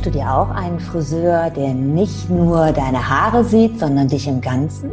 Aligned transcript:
Wünschst 0.00 0.14
du 0.14 0.18
dir 0.18 0.32
auch 0.34 0.48
einen 0.48 0.80
Friseur, 0.80 1.50
der 1.50 1.74
nicht 1.74 2.30
nur 2.30 2.72
deine 2.72 3.06
Haare 3.06 3.44
sieht, 3.44 3.78
sondern 3.78 4.08
dich 4.08 4.26
im 4.26 4.40
Ganzen? 4.40 4.92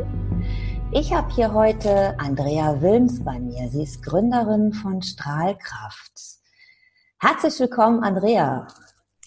Ich 0.92 1.14
habe 1.14 1.34
hier 1.34 1.54
heute 1.54 2.14
Andrea 2.20 2.82
Wilms 2.82 3.24
bei 3.24 3.40
mir. 3.40 3.70
Sie 3.70 3.84
ist 3.84 4.04
Gründerin 4.04 4.74
von 4.74 5.02
Strahlkraft. 5.02 6.12
Herzlich 7.22 7.58
willkommen, 7.58 8.04
Andrea. 8.04 8.68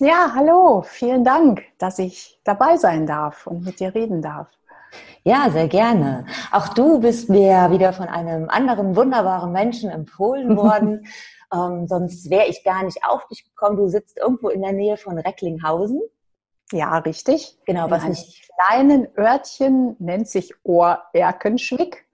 Ja, 0.01 0.33
hallo. 0.35 0.83
Vielen 0.83 1.25
Dank, 1.25 1.63
dass 1.79 1.99
ich 1.99 2.39
dabei 2.45 2.77
sein 2.77 3.07
darf 3.07 3.47
und 3.47 3.65
mit 3.65 3.81
dir 3.81 3.95
reden 3.95 4.21
darf. 4.21 4.49
Ja, 5.25 5.49
sehr 5.51 5.69
gerne. 5.69 6.27
Auch 6.53 6.69
du 6.75 7.01
bist 7.01 7.31
mir 7.31 7.71
wieder 7.71 7.95
von 7.95 8.07
einem 8.07 8.51
anderen 8.51 8.97
wunderbaren 8.97 9.51
Menschen 9.51 9.89
empfohlen 9.89 10.59
worden. 10.59 11.07
Ähm, 11.53 11.87
sonst 11.89 12.31
wäre 12.31 12.47
ich 12.47 12.65
gar 12.65 12.83
nicht 12.85 13.05
auf 13.05 13.27
dich 13.29 13.45
gekommen. 13.45 13.77
Du 13.77 13.89
sitzt 13.89 14.17
irgendwo 14.17 14.49
in 14.49 14.63
der 14.63 14.73
Nähe 14.73 14.97
von 14.97 15.19
Recklinghausen. 15.19 16.01
Ja, 16.73 16.99
richtig. 16.99 17.59
Genau, 17.67 17.87
in 17.87 17.91
was 17.91 18.05
nicht. 18.05 18.49
kleinen 18.55 19.09
Örtchen 19.17 19.97
nennt 19.99 20.29
sich 20.29 20.55
Ohr-Erkenschwick 20.63 22.07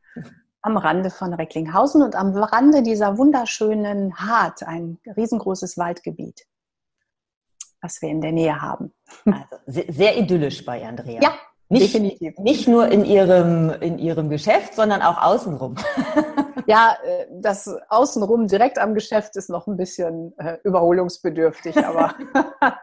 am 0.63 0.77
Rande 0.77 1.11
von 1.11 1.33
Recklinghausen 1.33 2.03
und 2.03 2.17
am 2.17 2.37
Rande 2.37 2.83
dieser 2.83 3.19
wunderschönen 3.19 4.17
Hart, 4.17 4.65
ein 4.65 4.99
riesengroßes 5.17 5.79
Waldgebiet, 5.79 6.47
was 7.81 8.03
wir 8.03 8.09
in 8.09 8.21
der 8.21 8.33
Nähe 8.33 8.61
haben. 8.61 8.93
Also 9.27 9.57
sehr, 9.67 9.93
sehr 9.93 10.19
idyllisch 10.19 10.65
bei 10.65 10.85
Andrea. 10.85 11.23
Ja, 11.23 11.35
nicht, 11.69 11.95
Definitiv. 11.95 12.39
Nicht 12.39 12.69
nur 12.69 12.89
in 12.89 13.05
ihrem, 13.05 13.71
in 13.81 13.99
ihrem 13.99 14.29
Geschäft, 14.29 14.75
sondern 14.75 15.03
auch 15.03 15.23
außenrum. 15.23 15.77
Ja, 16.69 16.97
äh, 17.05 17.27
das 17.31 17.71
außenrum 17.89 18.49
direkt 18.49 18.79
am 18.79 18.95
Geschäft 18.95 19.37
ist 19.37 19.49
noch 19.49 19.69
ein 19.69 19.77
bisschen 19.77 20.37
äh, 20.39 20.57
überholungsbedürftig, 20.65 21.79
aber 21.79 22.17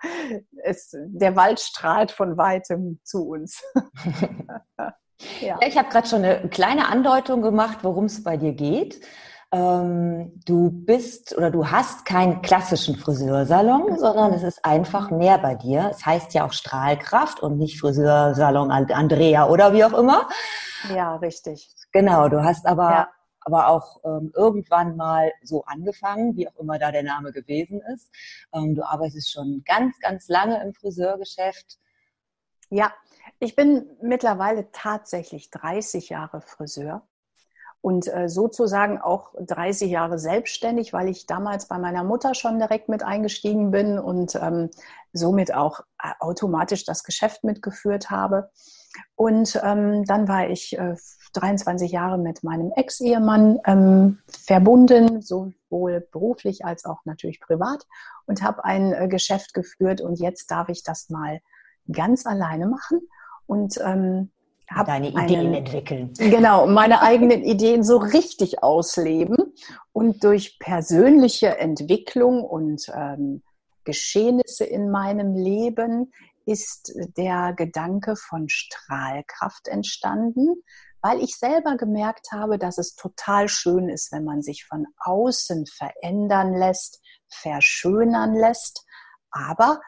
es, 0.64 0.96
der 1.08 1.36
Wald 1.36 1.60
strahlt 1.60 2.12
von 2.12 2.38
weitem 2.38 3.02
zu 3.04 3.28
uns. 3.28 3.62
ja. 5.42 5.60
Ich 5.68 5.78
habe 5.78 5.90
gerade 5.90 6.08
schon 6.08 6.24
eine 6.24 6.48
kleine 6.48 6.88
Andeutung 6.88 7.42
gemacht, 7.42 7.80
worum 7.82 8.06
es 8.06 8.24
bei 8.24 8.38
dir 8.38 8.54
geht 8.54 9.02
ähm, 9.54 10.42
du 10.46 10.72
bist 10.72 11.38
oder 11.38 11.52
du 11.52 11.70
hast 11.70 12.06
keinen 12.06 12.42
klassischen 12.42 12.96
Friseursalon, 12.96 14.00
sondern 14.00 14.34
es 14.34 14.42
ist 14.42 14.66
einfach 14.66 15.12
mehr 15.12 15.38
bei 15.38 15.54
dir. 15.54 15.90
Es 15.92 16.04
heißt 16.04 16.34
ja 16.34 16.46
auch 16.46 16.54
Strahlkraft 16.54 17.40
und 17.40 17.60
nicht 17.60 17.80
Friseursalon 17.80 18.72
Andrea 18.72 19.48
oder 19.48 19.72
wie 19.74 19.86
auch 19.86 19.94
immer. 19.94 20.28
Ja, 20.94 21.18
richtig. 21.18 21.70
Genau, 21.92 22.30
du 22.30 22.44
hast 22.44 22.66
aber, 22.66 22.90
ja. 22.90 23.10
aber 23.42 23.68
auch 23.68 24.02
ähm, 24.04 24.32
irgendwann 24.36 24.98
mal 24.98 25.32
so 25.44 25.64
angefangen, 25.66 26.36
wie 26.36 26.48
auch 26.48 26.56
immer 26.56 26.80
da 26.80 26.92
der 26.92 27.04
Name 27.04 27.32
gewesen 27.32 27.80
ist. 27.94 28.10
Ähm, 28.54 28.74
du 28.74 28.82
arbeitest 28.82 29.32
schon 29.32 29.62
ganz, 29.68 30.00
ganz 30.00 30.30
lange 30.30 30.64
im 30.64 30.74
Friseurgeschäft. 30.74 31.78
Ja, 32.72 32.92
ich 33.38 33.56
bin 33.56 33.86
mittlerweile 34.02 34.72
tatsächlich 34.72 35.52
30 35.52 36.10
Jahre 36.10 36.42
Friseur 36.42 37.08
und 37.84 38.08
äh, 38.08 38.30
sozusagen 38.30 39.02
auch 39.02 39.34
30 39.38 39.92
Jahre 39.92 40.18
selbstständig, 40.18 40.94
weil 40.94 41.10
ich 41.10 41.26
damals 41.26 41.68
bei 41.68 41.78
meiner 41.78 42.06
Mutter 42.06 42.34
schon 42.34 42.58
direkt 42.58 42.88
mit 42.88 43.04
eingestiegen 43.04 43.72
bin 43.72 44.00
und 44.00 44.36
ähm, 44.36 44.70
somit 45.12 45.54
auch 45.54 45.82
äh, 46.02 46.12
automatisch 46.22 46.86
das 46.86 47.04
Geschäft 47.04 47.44
mitgeführt 47.44 48.10
habe. 48.10 48.50
Und 49.16 49.60
ähm, 49.62 50.06
dann 50.06 50.30
war 50.30 50.48
ich 50.48 50.78
äh, 50.80 50.96
23 51.34 51.92
Jahre 51.92 52.18
mit 52.18 52.42
meinem 52.42 52.72
Ex-Ehemann 52.74 53.60
ähm, 53.66 54.20
verbunden, 54.28 55.22
sowohl 55.22 56.08
beruflich 56.10 56.64
als 56.64 56.86
auch 56.86 57.00
natürlich 57.04 57.42
privat 57.42 57.86
und 58.28 58.42
habe 58.44 58.64
ein 58.64 58.94
äh, 58.94 59.10
Geschäft 59.10 59.54
geführt 59.54 60.00
und 60.00 60.22
jetzt 60.22 60.50
darf 60.50 60.70
ich 60.70 60.84
das 60.84 61.10
mal 61.10 61.42
ganz 61.92 62.26
alleine 62.26 62.66
machen. 62.66 63.02
Und 63.46 63.78
ähm, 63.84 64.32
habe 64.70 64.92
deine 64.92 65.10
Ideen 65.10 65.48
einen, 65.48 65.54
entwickeln. 65.54 66.14
Genau, 66.18 66.68
meine 66.68 67.02
eigenen 67.02 67.44
Ideen 67.44 67.84
so 67.84 67.98
richtig 67.98 68.64
ausleben 68.64 69.38
und 69.92 70.24
durch 70.24 70.58
persönliche 70.60 71.58
Entwicklung 71.58 72.44
und 72.44 72.92
ähm, 72.96 73.42
Geschehnisse 73.84 74.64
in 74.64 74.90
meinem 74.90 75.36
Leben 75.36 76.12
ist 76.46 76.94
der 77.18 77.54
Gedanke 77.56 78.16
von 78.16 78.50
Strahlkraft 78.50 79.68
entstanden, 79.68 80.64
weil 81.02 81.22
ich 81.22 81.36
selber 81.38 81.78
gemerkt 81.78 82.32
habe, 82.32 82.58
dass 82.58 82.78
es 82.78 82.96
total 82.96 83.50
schön 83.50 83.90
ist, 83.90 84.12
wenn 84.12 84.24
man 84.24 84.42
sich 84.42 84.66
von 84.66 84.86
außen 84.98 85.66
verändern 85.68 86.54
lässt, 86.54 87.02
verschönern 87.28 88.36
lässt, 88.36 88.86
aber 89.32 89.82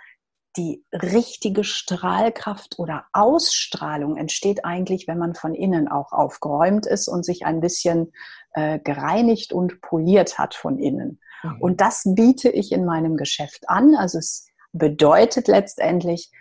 die 0.57 0.83
richtige 0.91 1.63
Strahlkraft 1.63 2.79
oder 2.79 3.05
Ausstrahlung 3.13 4.17
entsteht 4.17 4.65
eigentlich, 4.65 5.07
wenn 5.07 5.17
man 5.17 5.35
von 5.35 5.53
innen 5.53 5.87
auch 5.87 6.11
aufgeräumt 6.11 6.85
ist 6.85 7.07
und 7.07 7.25
sich 7.25 7.45
ein 7.45 7.61
bisschen 7.61 8.13
äh, 8.53 8.79
gereinigt 8.79 9.53
und 9.53 9.81
poliert 9.81 10.37
hat 10.37 10.55
von 10.55 10.79
innen. 10.79 11.19
Mhm. 11.43 11.61
Und 11.61 11.81
das 11.81 12.03
biete 12.05 12.49
ich 12.49 12.71
in 12.71 12.85
meinem 12.85 13.17
Geschäft 13.17 13.69
an. 13.69 13.95
Also 13.95 14.17
es 14.17 14.47
bedeutet 14.71 15.47
letztendlich, 15.47 16.31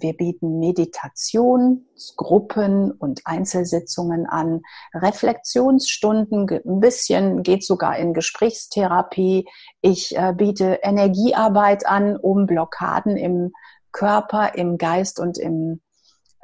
wir 0.00 0.16
bieten 0.16 0.58
Meditationsgruppen 0.58 2.92
und 2.92 3.22
Einzelsitzungen 3.24 4.26
an, 4.26 4.62
Reflexionsstunden, 4.94 6.48
ein 6.48 6.80
bisschen 6.80 7.42
geht 7.42 7.64
sogar 7.64 7.96
in 7.96 8.14
Gesprächstherapie. 8.14 9.46
Ich 9.80 10.16
äh, 10.16 10.34
biete 10.36 10.80
Energiearbeit 10.82 11.86
an, 11.86 12.16
um 12.16 12.46
Blockaden 12.46 13.16
im 13.16 13.52
Körper, 13.92 14.54
im 14.54 14.78
Geist 14.78 15.18
und 15.18 15.38
im 15.38 15.80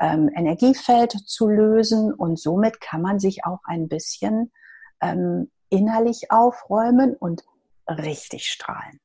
ähm, 0.01 0.31
Energiefeld 0.35 1.13
zu 1.13 1.49
lösen. 1.49 2.13
Und 2.13 2.41
somit 2.41 2.81
kann 2.81 3.03
man 3.03 3.19
sich 3.19 3.45
auch 3.45 3.61
ein 3.65 3.89
bisschen 3.89 4.53
ähm, 5.01 5.51
innerlich 5.69 6.31
aufräumen 6.31 7.15
und 7.15 7.45
richtig 7.89 8.47
strahlen. 8.47 9.01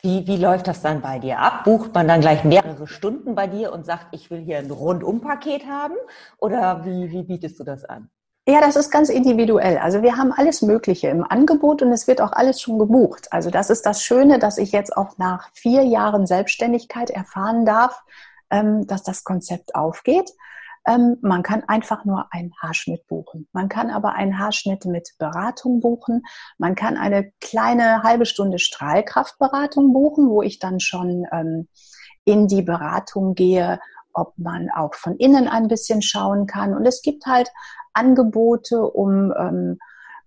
Wie, 0.00 0.26
wie 0.28 0.36
läuft 0.36 0.68
das 0.68 0.80
dann 0.80 1.00
bei 1.00 1.18
dir 1.18 1.40
ab? 1.40 1.64
Bucht 1.64 1.92
man 1.92 2.06
dann 2.06 2.20
gleich 2.20 2.44
mehrere 2.44 2.86
Stunden 2.86 3.34
bei 3.34 3.48
dir 3.48 3.72
und 3.72 3.84
sagt, 3.84 4.06
ich 4.12 4.30
will 4.30 4.38
hier 4.38 4.58
ein 4.58 4.70
Rundumpaket 4.70 5.66
haben? 5.66 5.94
Oder 6.38 6.84
wie, 6.84 7.10
wie 7.10 7.24
bietest 7.24 7.58
du 7.58 7.64
das 7.64 7.84
an? 7.84 8.08
Ja, 8.46 8.60
das 8.60 8.76
ist 8.76 8.90
ganz 8.90 9.10
individuell. 9.10 9.76
Also 9.76 10.02
wir 10.02 10.16
haben 10.16 10.32
alles 10.32 10.62
Mögliche 10.62 11.08
im 11.08 11.22
Angebot 11.22 11.82
und 11.82 11.92
es 11.92 12.06
wird 12.06 12.20
auch 12.20 12.32
alles 12.32 12.62
schon 12.62 12.78
gebucht. 12.78 13.26
Also 13.32 13.50
das 13.50 13.70
ist 13.70 13.84
das 13.84 14.02
Schöne, 14.02 14.38
dass 14.38 14.56
ich 14.56 14.70
jetzt 14.72 14.96
auch 14.96 15.18
nach 15.18 15.50
vier 15.52 15.82
Jahren 15.82 16.26
Selbstständigkeit 16.26 17.10
erfahren 17.10 17.66
darf, 17.66 18.02
ähm, 18.50 18.86
dass 18.86 19.02
das 19.02 19.24
Konzept 19.24 19.74
aufgeht. 19.74 20.30
Ähm, 20.86 21.16
man 21.20 21.42
kann 21.42 21.64
einfach 21.64 22.04
nur 22.04 22.32
einen 22.32 22.52
Haarschnitt 22.60 23.06
buchen. 23.06 23.48
Man 23.52 23.68
kann 23.68 23.90
aber 23.90 24.14
einen 24.14 24.38
Haarschnitt 24.38 24.84
mit 24.84 25.10
Beratung 25.18 25.80
buchen. 25.80 26.22
Man 26.56 26.74
kann 26.74 26.96
eine 26.96 27.32
kleine 27.40 28.02
halbe 28.02 28.26
Stunde 28.26 28.58
Strahlkraftberatung 28.58 29.92
buchen, 29.92 30.28
wo 30.28 30.42
ich 30.42 30.58
dann 30.58 30.80
schon 30.80 31.26
ähm, 31.32 31.68
in 32.24 32.46
die 32.46 32.62
Beratung 32.62 33.34
gehe, 33.34 33.80
ob 34.12 34.36
man 34.36 34.70
auch 34.70 34.94
von 34.94 35.16
innen 35.16 35.48
ein 35.48 35.68
bisschen 35.68 36.02
schauen 36.02 36.46
kann. 36.46 36.74
Und 36.74 36.86
es 36.86 37.02
gibt 37.02 37.26
halt 37.26 37.50
Angebote, 37.92 38.82
um 38.82 39.32
ähm, 39.38 39.78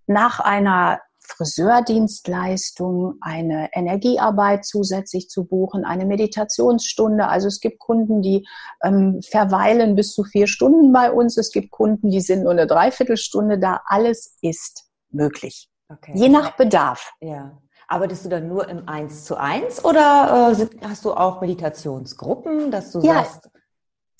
nach 0.07 0.39
einer 0.39 1.01
Friseurdienstleistung, 1.36 3.16
eine 3.22 3.69
Energiearbeit 3.74 4.66
zusätzlich 4.66 5.30
zu 5.30 5.46
buchen, 5.46 5.86
eine 5.86 6.06
Meditationsstunde. 6.06 7.28
Also 7.28 7.47
es 7.47 7.59
gibt 7.59 7.80
Kunden, 7.80 8.22
die 8.22 8.47
ähm, 8.84 9.22
verweilen 9.22 9.96
bis 9.96 10.14
zu 10.14 10.24
vier 10.24 10.47
Stunden 10.47 10.92
bei 10.94 11.12
uns. 11.12 11.38
Es 11.38 11.51
gibt 11.51 11.72
Kunden, 11.72 12.10
die 12.10 12.22
sind 12.22 12.44
nur 12.44 12.51
eine 12.51 12.68
Dreiviertelstunde 12.68 13.60
da. 13.60 13.81
Alles 13.86 14.38
ist 14.42 14.86
möglich. 15.10 15.69
Okay. 15.89 16.12
Je 16.16 16.30
nach 16.30 16.56
Bedarf. 16.56 17.12
Ja. 17.19 17.57
Arbeitest 17.88 18.25
du 18.25 18.30
dann 18.30 18.48
nur 18.48 18.69
im 18.69 18.88
Eins 18.88 19.25
zu 19.25 19.36
eins 19.36 19.83
oder 19.83 20.56
äh, 20.57 20.88
hast 20.88 21.04
du 21.04 21.13
auch 21.13 21.42
Meditationsgruppen, 21.42 22.72
dass 22.72 22.94
du 22.94 23.01
ja. 23.01 23.16
sagst? 23.16 23.50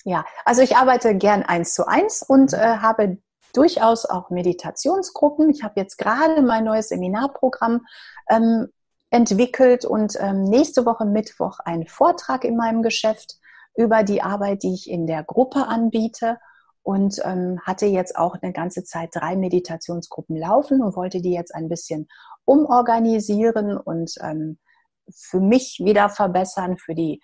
Ja, 0.04 0.24
also 0.44 0.62
ich 0.62 0.76
arbeite 0.76 1.14
gern 1.14 1.42
eins 1.42 1.74
zu 1.74 1.86
eins 1.86 2.22
und 2.22 2.52
äh, 2.52 2.58
habe 2.58 3.18
durchaus 3.52 4.06
auch 4.06 4.30
Meditationsgruppen. 4.30 5.50
Ich 5.50 5.62
habe 5.62 5.80
jetzt 5.80 5.98
gerade 5.98 6.42
mein 6.42 6.64
neues 6.64 6.88
Seminarprogramm 6.88 7.86
ähm, 8.28 8.68
entwickelt 9.10 9.84
und 9.84 10.16
ähm, 10.20 10.44
nächste 10.44 10.86
Woche 10.86 11.04
Mittwoch 11.04 11.58
einen 11.60 11.86
Vortrag 11.86 12.44
in 12.44 12.56
meinem 12.56 12.82
Geschäft 12.82 13.36
über 13.74 14.02
die 14.02 14.22
Arbeit, 14.22 14.62
die 14.62 14.74
ich 14.74 14.88
in 14.88 15.06
der 15.06 15.22
Gruppe 15.22 15.66
anbiete 15.66 16.38
und 16.82 17.20
ähm, 17.24 17.60
hatte 17.64 17.86
jetzt 17.86 18.16
auch 18.16 18.36
eine 18.40 18.52
ganze 18.52 18.84
Zeit 18.84 19.10
drei 19.12 19.36
Meditationsgruppen 19.36 20.36
laufen 20.36 20.82
und 20.82 20.96
wollte 20.96 21.20
die 21.20 21.32
jetzt 21.32 21.54
ein 21.54 21.68
bisschen 21.68 22.08
umorganisieren 22.44 23.76
und 23.76 24.14
ähm, 24.20 24.58
für 25.14 25.40
mich 25.40 25.80
wieder 25.84 26.08
verbessern, 26.08 26.76
für 26.76 26.94
die 26.94 27.20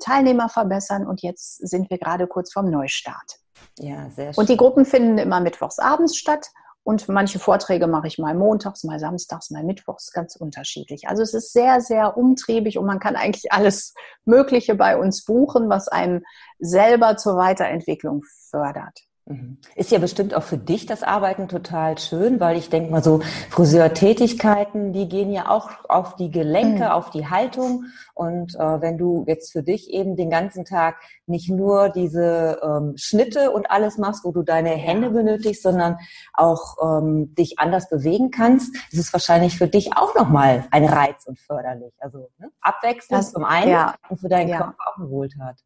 Teilnehmer 0.00 0.48
verbessern 0.48 1.06
und 1.06 1.22
jetzt 1.22 1.66
sind 1.66 1.90
wir 1.90 1.98
gerade 1.98 2.26
kurz 2.26 2.52
vorm 2.52 2.70
Neustart. 2.70 3.38
Ja, 3.78 4.10
sehr 4.10 4.32
schön. 4.32 4.40
Und 4.40 4.48
die 4.48 4.56
Gruppen 4.56 4.84
finden 4.84 5.18
immer 5.18 5.40
mittwochs 5.40 5.78
abends 5.78 6.16
statt 6.16 6.50
Und 6.86 7.08
manche 7.08 7.38
Vorträge 7.38 7.86
mache 7.86 8.08
ich 8.08 8.18
mal 8.18 8.34
montags, 8.34 8.84
mal 8.84 9.00
samstags, 9.00 9.50
mal 9.50 9.64
mittwochs, 9.64 10.12
ganz 10.12 10.36
unterschiedlich. 10.36 11.08
Also 11.08 11.22
es 11.22 11.32
ist 11.32 11.54
sehr, 11.54 11.80
sehr 11.80 12.18
umtriebig 12.18 12.76
und 12.76 12.84
man 12.84 12.98
kann 12.98 13.16
eigentlich 13.16 13.50
alles 13.52 13.94
Mögliche 14.26 14.74
bei 14.74 14.98
uns 14.98 15.24
buchen, 15.24 15.70
was 15.70 15.88
einem 15.88 16.22
selber 16.58 17.16
zur 17.16 17.36
Weiterentwicklung 17.36 18.22
fördert. 18.50 19.00
Mhm. 19.26 19.56
Ist 19.74 19.90
ja 19.90 19.98
bestimmt 19.98 20.34
auch 20.34 20.42
für 20.42 20.58
dich 20.58 20.84
das 20.84 21.02
Arbeiten 21.02 21.48
total 21.48 21.96
schön, 21.96 22.40
weil 22.40 22.58
ich 22.58 22.68
denke 22.68 22.90
mal 22.90 23.02
so, 23.02 23.20
Friseurtätigkeiten, 23.48 24.92
die 24.92 25.08
gehen 25.08 25.32
ja 25.32 25.48
auch 25.48 25.70
auf 25.88 26.16
die 26.16 26.30
Gelenke, 26.30 26.84
mhm. 26.84 26.90
auf 26.90 27.08
die 27.08 27.26
Haltung. 27.26 27.86
Und 28.12 28.54
äh, 28.54 28.82
wenn 28.82 28.98
du 28.98 29.24
jetzt 29.26 29.52
für 29.52 29.62
dich 29.62 29.90
eben 29.90 30.16
den 30.16 30.28
ganzen 30.28 30.66
Tag 30.66 30.96
nicht 31.26 31.48
nur 31.48 31.88
diese 31.88 32.60
ähm, 32.62 32.94
Schnitte 32.96 33.50
und 33.50 33.70
alles 33.70 33.96
machst, 33.96 34.24
wo 34.24 34.30
du 34.30 34.42
deine 34.42 34.70
Hände 34.70 35.08
benötigst, 35.08 35.62
sondern 35.62 35.96
auch 36.34 36.76
ähm, 36.82 37.34
dich 37.34 37.58
anders 37.58 37.88
bewegen 37.88 38.30
kannst, 38.30 38.76
ist 38.92 38.98
es 38.98 39.12
wahrscheinlich 39.14 39.56
für 39.56 39.68
dich 39.68 39.96
auch 39.96 40.14
nochmal 40.14 40.66
ein 40.70 40.84
Reiz 40.84 41.24
und 41.24 41.38
förderlich. 41.38 41.94
Also 41.98 42.28
ne? 42.38 42.50
Abwechslung 42.60 43.20
das, 43.20 43.32
zum 43.32 43.44
einen 43.44 43.70
ja. 43.70 43.94
und 44.10 44.20
für 44.20 44.28
deinen 44.28 44.48
ja. 44.50 44.58
Körper 44.58 44.76
auch 44.86 44.98
eine 44.98 45.08
Wohltat. 45.08 45.56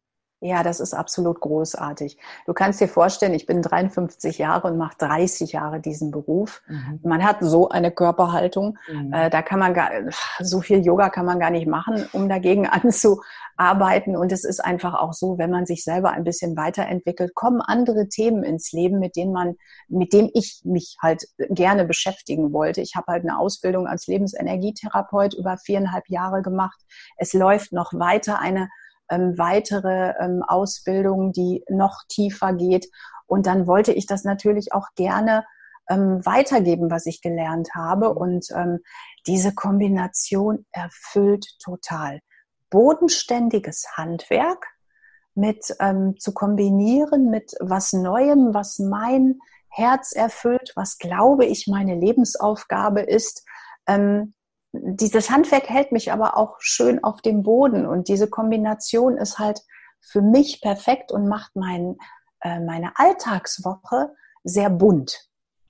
Ja, 0.41 0.63
das 0.63 0.79
ist 0.79 0.93
absolut 0.93 1.41
großartig. 1.41 2.17
Du 2.45 2.53
kannst 2.53 2.79
dir 2.79 2.87
vorstellen, 2.87 3.33
ich 3.33 3.45
bin 3.45 3.61
53 3.61 4.37
Jahre 4.37 4.69
und 4.69 4.77
mache 4.77 4.95
30 4.97 5.51
Jahre 5.51 5.81
diesen 5.81 6.11
Beruf. 6.11 6.61
Mhm. 6.67 7.01
Man 7.03 7.25
hat 7.25 7.39
so 7.41 7.67
eine 7.67 7.91
Körperhaltung, 7.91 8.77
mhm. 8.89 9.11
äh, 9.11 9.29
da 9.29 9.41
kann 9.41 9.59
man 9.59 9.73
gar, 9.73 9.89
so 10.39 10.61
viel 10.61 10.79
Yoga 10.85 11.09
kann 11.09 11.25
man 11.25 11.41
gar 11.41 11.49
nicht 11.49 11.67
machen, 11.67 12.07
um 12.13 12.29
dagegen 12.29 12.67
anzuarbeiten. 12.67 14.15
Und 14.15 14.31
es 14.31 14.45
ist 14.45 14.63
einfach 14.63 14.93
auch 14.93 15.11
so, 15.11 15.37
wenn 15.37 15.51
man 15.51 15.65
sich 15.65 15.83
selber 15.83 16.11
ein 16.11 16.23
bisschen 16.23 16.55
weiterentwickelt, 16.55 17.35
kommen 17.35 17.59
andere 17.59 18.07
Themen 18.07 18.43
ins 18.43 18.71
Leben, 18.71 18.99
mit 18.99 19.17
denen 19.17 19.33
man, 19.33 19.57
mit 19.89 20.13
dem 20.13 20.29
ich 20.33 20.61
mich 20.63 20.95
halt 21.01 21.27
gerne 21.49 21.83
beschäftigen 21.83 22.53
wollte. 22.53 22.79
Ich 22.79 22.95
habe 22.95 23.11
halt 23.11 23.23
eine 23.23 23.37
Ausbildung 23.37 23.87
als 23.87 24.07
Lebensenergietherapeut 24.07 25.33
über 25.33 25.57
viereinhalb 25.57 26.07
Jahre 26.07 26.41
gemacht. 26.41 26.79
Es 27.17 27.33
läuft 27.33 27.73
noch 27.73 27.91
weiter 27.93 28.39
eine 28.39 28.69
ähm, 29.09 29.37
weitere 29.37 30.13
ähm, 30.19 30.43
Ausbildung, 30.47 31.31
die 31.31 31.63
noch 31.69 32.03
tiefer 32.07 32.53
geht. 32.53 32.89
Und 33.27 33.45
dann 33.45 33.67
wollte 33.67 33.93
ich 33.93 34.05
das 34.05 34.23
natürlich 34.23 34.73
auch 34.73 34.87
gerne 34.95 35.45
ähm, 35.89 36.25
weitergeben, 36.25 36.91
was 36.91 37.05
ich 37.05 37.21
gelernt 37.21 37.69
habe. 37.75 38.13
Und 38.13 38.47
ähm, 38.55 38.79
diese 39.27 39.53
Kombination 39.53 40.65
erfüllt 40.71 41.45
total. 41.63 42.19
Bodenständiges 42.69 43.85
Handwerk 43.95 44.65
mit 45.35 45.75
ähm, 45.79 46.15
zu 46.19 46.33
kombinieren 46.33 47.29
mit 47.29 47.53
was 47.59 47.93
Neuem, 47.93 48.53
was 48.53 48.79
mein 48.79 49.39
Herz 49.69 50.11
erfüllt, 50.11 50.73
was 50.75 50.97
glaube 50.97 51.45
ich 51.45 51.67
meine 51.67 51.95
Lebensaufgabe 51.95 53.01
ist, 53.01 53.45
ähm, 53.87 54.33
dieses 54.71 55.29
Handwerk 55.29 55.69
hält 55.69 55.91
mich 55.91 56.11
aber 56.11 56.37
auch 56.37 56.57
schön 56.59 57.03
auf 57.03 57.21
dem 57.21 57.43
Boden 57.43 57.85
und 57.85 58.07
diese 58.07 58.29
Kombination 58.29 59.17
ist 59.17 59.39
halt 59.39 59.61
für 59.99 60.21
mich 60.21 60.61
perfekt 60.61 61.11
und 61.11 61.27
macht 61.27 61.55
mein, 61.55 61.97
äh, 62.41 62.59
meine 62.59 62.91
Alltagswoche 62.95 64.13
sehr 64.43 64.69
bunt. 64.69 65.27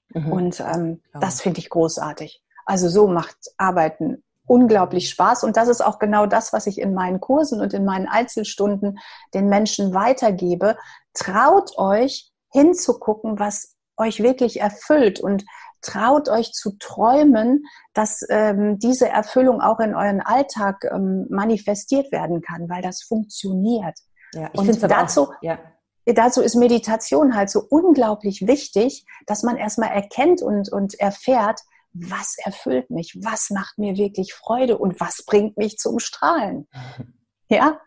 Mhm. 0.10 0.32
Und 0.32 0.60
ähm, 0.60 1.02
ja. 1.14 1.20
das 1.20 1.42
finde 1.42 1.60
ich 1.60 1.70
großartig. 1.70 2.44
Also 2.66 2.90
so 2.90 3.08
macht 3.08 3.38
Arbeiten 3.58 4.24
unglaublich 4.46 5.10
Spaß 5.10 5.44
und 5.44 5.58
das 5.58 5.70
ist 5.70 5.82
auch 5.82 6.00
genau 6.00 6.26
das, 6.26 6.54
was 6.54 6.68
ich 6.68 6.80
in 6.80 6.94
meinen 6.94 7.20
Kursen 7.20 7.62
und 7.62 7.74
in 7.74 7.86
meinen 7.86 8.08
Einzelstunden 8.08 9.00
den 9.34 9.48
Menschen 9.48 9.94
weitergebe. 9.94 10.76
Traut 11.14 11.78
euch 11.78 12.32
hinzugucken, 12.52 13.40
was 13.40 13.76
euch 13.96 14.24
wirklich 14.24 14.60
erfüllt 14.60 15.20
und 15.20 15.46
traut 15.82 16.30
euch 16.30 16.52
zu 16.52 16.78
träumen, 16.78 17.66
dass 17.94 18.26
ähm, 18.30 18.80
diese 18.80 19.10
Erfüllung 19.10 19.62
auch 19.62 19.80
in 19.80 19.96
euren 19.96 20.22
Alltag 20.22 20.86
ähm, 20.92 21.28
manifestiert 21.30 22.12
werden 22.12 22.42
kann, 22.42 22.70
weil 22.70 22.82
das 22.82 23.04
funktioniert. 23.04 23.98
Ja, 24.34 24.50
ich 24.54 24.60
und 24.60 24.92
dazu, 24.92 25.30
auch, 25.30 25.34
ja. 25.42 25.60
dazu 26.06 26.42
ist 26.42 26.56
Meditation 26.56 27.36
halt 27.36 27.50
so 27.50 27.64
unglaublich 27.70 28.46
wichtig, 28.46 29.06
dass 29.26 29.44
man 29.44 29.58
erstmal 29.58 29.90
erkennt 29.90 30.42
und, 30.42 30.72
und 30.72 31.00
erfährt, 31.00 31.62
was 31.94 32.36
erfüllt 32.38 32.90
mich, 32.90 33.18
was 33.22 33.50
macht 33.50 33.78
mir 33.78 33.98
wirklich 33.98 34.34
Freude 34.34 34.78
und 34.78 35.00
was 35.00 35.24
bringt 35.26 35.58
mich 35.58 35.78
zum 35.78 36.00
Strahlen. 36.00 36.68
Ja, 37.52 37.80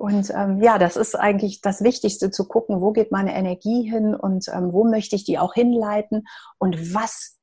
und 0.00 0.32
ähm, 0.34 0.62
ja, 0.62 0.78
das 0.78 0.96
ist 0.96 1.14
eigentlich 1.14 1.60
das 1.60 1.84
Wichtigste 1.84 2.30
zu 2.30 2.48
gucken, 2.48 2.80
wo 2.80 2.90
geht 2.90 3.12
meine 3.12 3.34
Energie 3.34 3.82
hin 3.82 4.14
und 4.14 4.48
ähm, 4.48 4.72
wo 4.72 4.84
möchte 4.84 5.14
ich 5.14 5.24
die 5.24 5.38
auch 5.38 5.52
hinleiten 5.52 6.26
und 6.58 6.94
was 6.94 7.38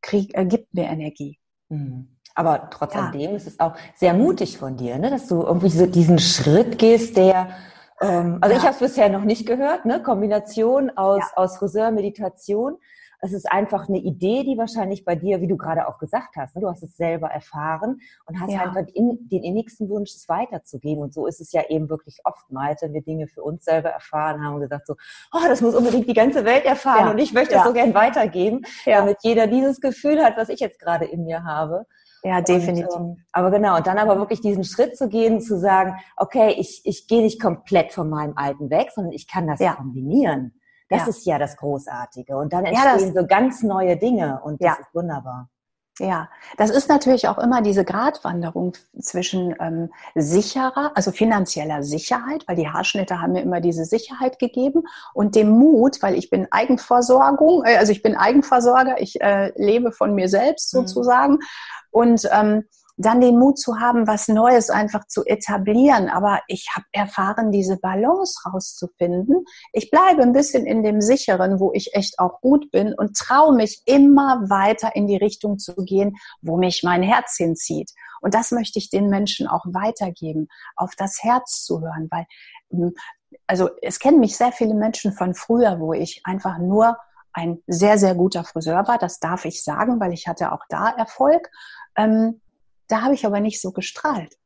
krieg, 0.00 0.34
äh, 0.34 0.46
gibt 0.46 0.72
mir 0.72 0.84
Energie. 0.84 1.38
Mhm. 1.68 2.16
Aber 2.34 2.70
trotz 2.70 2.94
ja. 2.94 3.08
alledem 3.08 3.36
ist 3.36 3.46
es 3.46 3.60
auch 3.60 3.74
sehr 3.94 4.14
mutig 4.14 4.56
von 4.56 4.78
dir, 4.78 4.96
ne? 4.96 5.10
dass 5.10 5.28
du 5.28 5.42
irgendwie 5.42 5.68
so 5.68 5.84
diesen 5.84 6.18
Schritt 6.18 6.78
gehst, 6.78 7.18
der 7.18 7.50
ähm, 8.00 8.38
also 8.40 8.54
ja. 8.54 8.60
ich 8.60 8.66
habe 8.66 8.74
es 8.74 8.80
bisher 8.80 9.10
noch 9.10 9.24
nicht 9.24 9.46
gehört, 9.46 9.84
ne? 9.84 10.02
Kombination 10.02 10.90
aus, 10.96 11.20
ja. 11.20 11.36
aus 11.36 11.58
Friseur, 11.58 11.90
Meditation 11.90 12.78
es 13.24 13.32
ist 13.32 13.50
einfach 13.50 13.88
eine 13.88 13.98
Idee, 13.98 14.42
die 14.42 14.58
wahrscheinlich 14.58 15.04
bei 15.04 15.14
dir, 15.14 15.40
wie 15.40 15.46
du 15.46 15.56
gerade 15.56 15.86
auch 15.86 15.98
gesagt 15.98 16.34
hast, 16.36 16.56
ne, 16.56 16.62
du 16.62 16.68
hast 16.68 16.82
es 16.82 16.96
selber 16.96 17.28
erfahren 17.28 18.00
und 18.26 18.40
hast 18.40 18.52
ja. 18.52 18.62
einfach 18.62 18.82
in, 18.94 19.28
den 19.28 19.44
innigsten 19.44 19.88
Wunsch, 19.88 20.10
es 20.10 20.28
weiterzugeben. 20.28 21.04
Und 21.04 21.14
so 21.14 21.28
ist 21.28 21.40
es 21.40 21.52
ja 21.52 21.62
eben 21.68 21.88
wirklich 21.88 22.18
oftmals, 22.24 22.82
wenn 22.82 22.92
wir 22.92 23.02
Dinge 23.02 23.28
für 23.28 23.44
uns 23.44 23.64
selber 23.64 23.90
erfahren 23.90 24.44
haben 24.44 24.56
und 24.56 24.62
gesagt 24.62 24.88
so, 24.88 24.96
oh, 25.32 25.46
das 25.46 25.60
muss 25.60 25.76
unbedingt 25.76 26.08
die 26.08 26.14
ganze 26.14 26.44
Welt 26.44 26.64
erfahren 26.64 27.06
ja. 27.06 27.10
und 27.12 27.18
ich 27.18 27.32
möchte 27.32 27.54
das 27.54 27.64
so 27.64 27.72
gern 27.72 27.94
weitergeben, 27.94 28.62
damit 28.84 29.18
jeder 29.22 29.46
dieses 29.46 29.80
Gefühl 29.80 30.22
hat, 30.24 30.36
was 30.36 30.48
ich 30.48 30.58
jetzt 30.58 30.80
gerade 30.80 31.04
in 31.04 31.22
mir 31.24 31.44
habe. 31.44 31.86
Ja, 32.24 32.40
definitiv. 32.40 32.88
Und, 32.88 33.18
ähm, 33.18 33.24
aber 33.30 33.52
genau, 33.52 33.76
und 33.76 33.86
dann 33.86 33.98
aber 33.98 34.18
wirklich 34.18 34.40
diesen 34.40 34.64
Schritt 34.64 34.96
zu 34.96 35.08
gehen, 35.08 35.40
zu 35.40 35.58
sagen, 35.58 35.94
okay, 36.16 36.54
ich, 36.58 36.82
ich 36.84 37.06
gehe 37.06 37.22
nicht 37.22 37.40
komplett 37.40 37.92
von 37.92 38.10
meinem 38.10 38.36
Alten 38.36 38.68
weg, 38.70 38.90
sondern 38.92 39.12
ich 39.12 39.28
kann 39.28 39.46
das 39.46 39.60
ja. 39.60 39.74
kombinieren. 39.74 40.54
Das 40.92 41.02
ja. 41.02 41.08
ist 41.08 41.26
ja 41.26 41.38
das 41.38 41.56
Großartige. 41.56 42.36
Und 42.36 42.52
dann 42.52 42.66
entstehen 42.66 43.14
ja, 43.14 43.20
so 43.22 43.26
ganz 43.26 43.62
neue 43.62 43.96
Dinge 43.96 44.40
und 44.44 44.62
das 44.62 44.78
ist 44.78 44.94
wunderbar. 44.94 45.48
Ja, 45.98 46.30
das 46.56 46.70
ist 46.70 46.88
natürlich 46.88 47.28
auch 47.28 47.38
immer 47.38 47.60
diese 47.60 47.84
Gratwanderung 47.84 48.72
zwischen 48.98 49.54
ähm, 49.60 49.90
sicherer, 50.14 50.92
also 50.94 51.12
finanzieller 51.12 51.82
Sicherheit, 51.82 52.44
weil 52.46 52.56
die 52.56 52.68
Haarschnitte 52.68 53.20
haben 53.20 53.32
mir 53.32 53.42
immer 53.42 53.60
diese 53.60 53.84
Sicherheit 53.84 54.38
gegeben 54.38 54.84
und 55.12 55.34
dem 55.34 55.50
Mut, 55.50 56.02
weil 56.02 56.14
ich 56.14 56.30
bin 56.30 56.48
Eigenversorgung, 56.50 57.64
äh, 57.64 57.76
also 57.76 57.92
ich 57.92 58.02
bin 58.02 58.16
Eigenversorger, 58.16 59.00
ich 59.00 59.20
äh, 59.20 59.52
lebe 59.56 59.92
von 59.92 60.14
mir 60.14 60.28
selbst 60.28 60.74
mhm. 60.74 60.80
sozusagen 60.80 61.32
mhm. 61.34 61.40
und 61.90 62.28
ähm, 62.32 62.64
dann 62.96 63.20
den 63.20 63.38
Mut 63.38 63.58
zu 63.58 63.80
haben, 63.80 64.06
was 64.06 64.28
Neues 64.28 64.70
einfach 64.70 65.06
zu 65.06 65.24
etablieren. 65.24 66.08
Aber 66.08 66.40
ich 66.46 66.68
habe 66.74 66.84
erfahren, 66.92 67.50
diese 67.50 67.78
Balance 67.78 68.40
rauszufinden. 68.46 69.44
Ich 69.72 69.90
bleibe 69.90 70.22
ein 70.22 70.32
bisschen 70.32 70.66
in 70.66 70.82
dem 70.82 71.00
Sicheren, 71.00 71.58
wo 71.58 71.72
ich 71.72 71.94
echt 71.94 72.18
auch 72.18 72.40
gut 72.40 72.70
bin 72.70 72.94
und 72.94 73.16
traue 73.16 73.54
mich 73.54 73.82
immer 73.86 74.48
weiter 74.48 74.94
in 74.94 75.06
die 75.06 75.16
Richtung 75.16 75.58
zu 75.58 75.74
gehen, 75.74 76.16
wo 76.42 76.56
mich 76.56 76.82
mein 76.82 77.02
Herz 77.02 77.36
hinzieht. 77.36 77.90
Und 78.20 78.34
das 78.34 78.52
möchte 78.52 78.78
ich 78.78 78.90
den 78.90 79.08
Menschen 79.08 79.48
auch 79.48 79.64
weitergeben, 79.66 80.48
auf 80.76 80.92
das 80.96 81.22
Herz 81.22 81.64
zu 81.64 81.80
hören, 81.80 82.08
weil, 82.10 82.26
hm, 82.70 82.94
also 83.46 83.70
es 83.80 83.98
kennen 83.98 84.20
mich 84.20 84.36
sehr 84.36 84.52
viele 84.52 84.74
Menschen 84.74 85.12
von 85.12 85.34
früher, 85.34 85.80
wo 85.80 85.92
ich 85.92 86.20
einfach 86.24 86.58
nur 86.58 86.96
ein 87.32 87.62
sehr, 87.66 87.98
sehr 87.98 88.14
guter 88.14 88.44
Friseur 88.44 88.86
war. 88.86 88.98
Das 88.98 89.18
darf 89.18 89.44
ich 89.44 89.64
sagen, 89.64 89.98
weil 90.00 90.12
ich 90.12 90.28
hatte 90.28 90.52
auch 90.52 90.62
da 90.68 90.90
Erfolg. 90.90 91.50
Ähm, 91.96 92.40
da 92.88 93.02
habe 93.02 93.14
ich 93.14 93.26
aber 93.26 93.40
nicht 93.40 93.60
so 93.60 93.72
gestrahlt. 93.72 94.36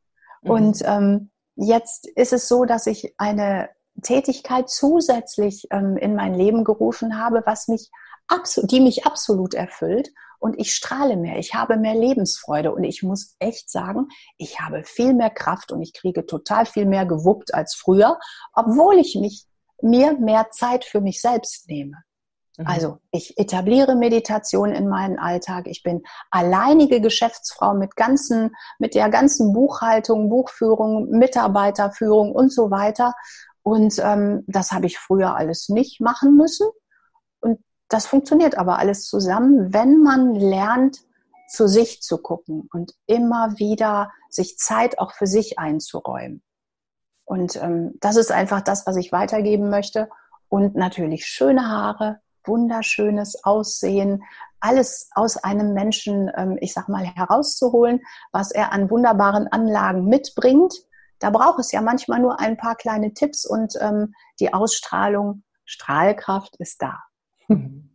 Mhm. 0.43 0.51
Und 0.51 0.83
ähm, 0.85 1.31
jetzt 1.55 2.07
ist 2.09 2.33
es 2.33 2.49
so, 2.49 2.65
dass 2.65 2.87
ich 2.87 3.15
eine 3.19 3.71
Tätigkeit 4.03 4.69
zusätzlich 4.69 5.67
ähm, 5.71 5.97
in 5.97 6.15
mein 6.15 6.35
Leben 6.35 6.65
gerufen 6.65 7.19
habe, 7.19 7.43
was 7.47 7.69
mich 7.69 7.91
die 8.65 8.81
mich 8.81 9.07
absolut 9.07 9.55
erfüllt 9.55 10.11
und 10.39 10.59
ich 10.59 10.75
strahle 10.75 11.17
mehr, 11.17 11.39
ich 11.39 11.55
habe 11.55 11.77
mehr 11.77 11.95
Lebensfreude 11.95 12.73
und 12.73 12.85
ich 12.85 13.03
muss 13.03 13.37
echt 13.39 13.71
sagen, 13.71 14.09
ich 14.37 14.61
habe 14.61 14.85
viel 14.85 15.15
mehr 15.15 15.31
Kraft 15.31 15.73
und 15.73 15.81
ich 15.81 15.93
kriege 15.93 16.27
total 16.27 16.67
viel 16.67 16.87
mehr 16.87 17.07
gewuppt 17.07 17.55
als 17.55 17.75
früher, 17.75 18.19
obwohl 18.53 18.99
ich 18.99 19.15
mich 19.15 19.47
mir 19.81 20.19
mehr 20.19 20.51
Zeit 20.51 20.85
für 20.85 21.01
mich 21.01 21.21
selbst 21.21 21.69
nehme. 21.69 21.97
Mhm. 22.57 22.67
Also 22.67 22.99
ich 23.11 23.39
etabliere 23.39 23.95
Meditation 23.95 24.73
in 24.73 24.89
meinen 24.89 25.19
Alltag. 25.19 25.67
Ich 25.67 25.83
bin 25.83 26.03
alleinige 26.31 27.01
Geschäftsfrau 27.01 27.75
mit 27.75 27.97
ganzen, 27.97 28.55
mit 28.79 28.95
der 28.95 29.09
ganzen 29.11 29.53
Buchhaltung, 29.53 30.29
Buchführung, 30.29 31.11
Mitarbeiterführung 31.11 32.33
und 32.33 32.53
so 32.53 32.71
weiter. 32.71 33.15
Und 33.63 33.99
ähm, 33.99 34.45
das 34.47 34.73
habe 34.73 34.87
ich 34.87 34.99
früher 34.99 35.35
alles 35.35 35.69
nicht 35.69 36.01
machen 36.01 36.37
müssen. 36.37 36.69
Und 37.41 37.59
das 37.89 38.07
funktioniert 38.07 38.57
aber 38.57 38.79
alles 38.79 39.07
zusammen, 39.07 39.73
wenn 39.73 40.03
man 40.03 40.35
lernt, 40.35 40.99
zu 41.49 41.69
sich 41.69 42.03
zu 42.03 42.19
gucken 42.19 42.69
und 42.73 42.95
immer 43.07 43.57
wieder 43.57 44.11
sich 44.29 44.59
Zeit 44.59 44.99
auch 44.99 45.13
für 45.13 45.27
sich 45.27 45.59
einzuräumen. 45.59 46.43
Und 47.25 47.57
ähm, 47.57 47.95
das 48.01 48.17
ist 48.17 48.33
einfach 48.33 48.61
das, 48.61 48.87
was 48.87 48.97
ich 48.97 49.13
weitergeben 49.13 49.71
möchte. 49.71 50.09
Und 50.49 50.77
natürlich 50.77 51.27
schöne 51.27 51.69
Haare, 51.69 52.21
wunderschönes 52.47 53.45
Aussehen, 53.45 54.23
alles 54.61 55.11
aus 55.15 55.37
einem 55.37 55.75
Menschen, 55.75 56.31
ähm, 56.37 56.59
ich 56.61 56.73
sag 56.73 56.89
mal, 56.89 57.05
herauszuholen, 57.05 58.01
was 58.33 58.51
er 58.51 58.73
an 58.73 58.91
wunderbaren 58.91 59.49
Anlagen 59.49 60.07
mitbringt. 60.07 60.75
Da 61.19 61.31
braucht 61.31 61.59
es 61.61 61.73
ja 61.73 61.81
manchmal 61.81 62.21
nur 62.21 62.41
ein 62.41 62.57
paar 62.57 62.77
kleine 62.77 63.15
Tipps 63.15 63.47
und 63.47 63.75
ähm, 63.81 64.15
die 64.41 64.53
Ausstrahlung, 64.53 65.45
Strahlkraft 65.65 66.57
ist 66.57 66.83
da. 66.83 67.03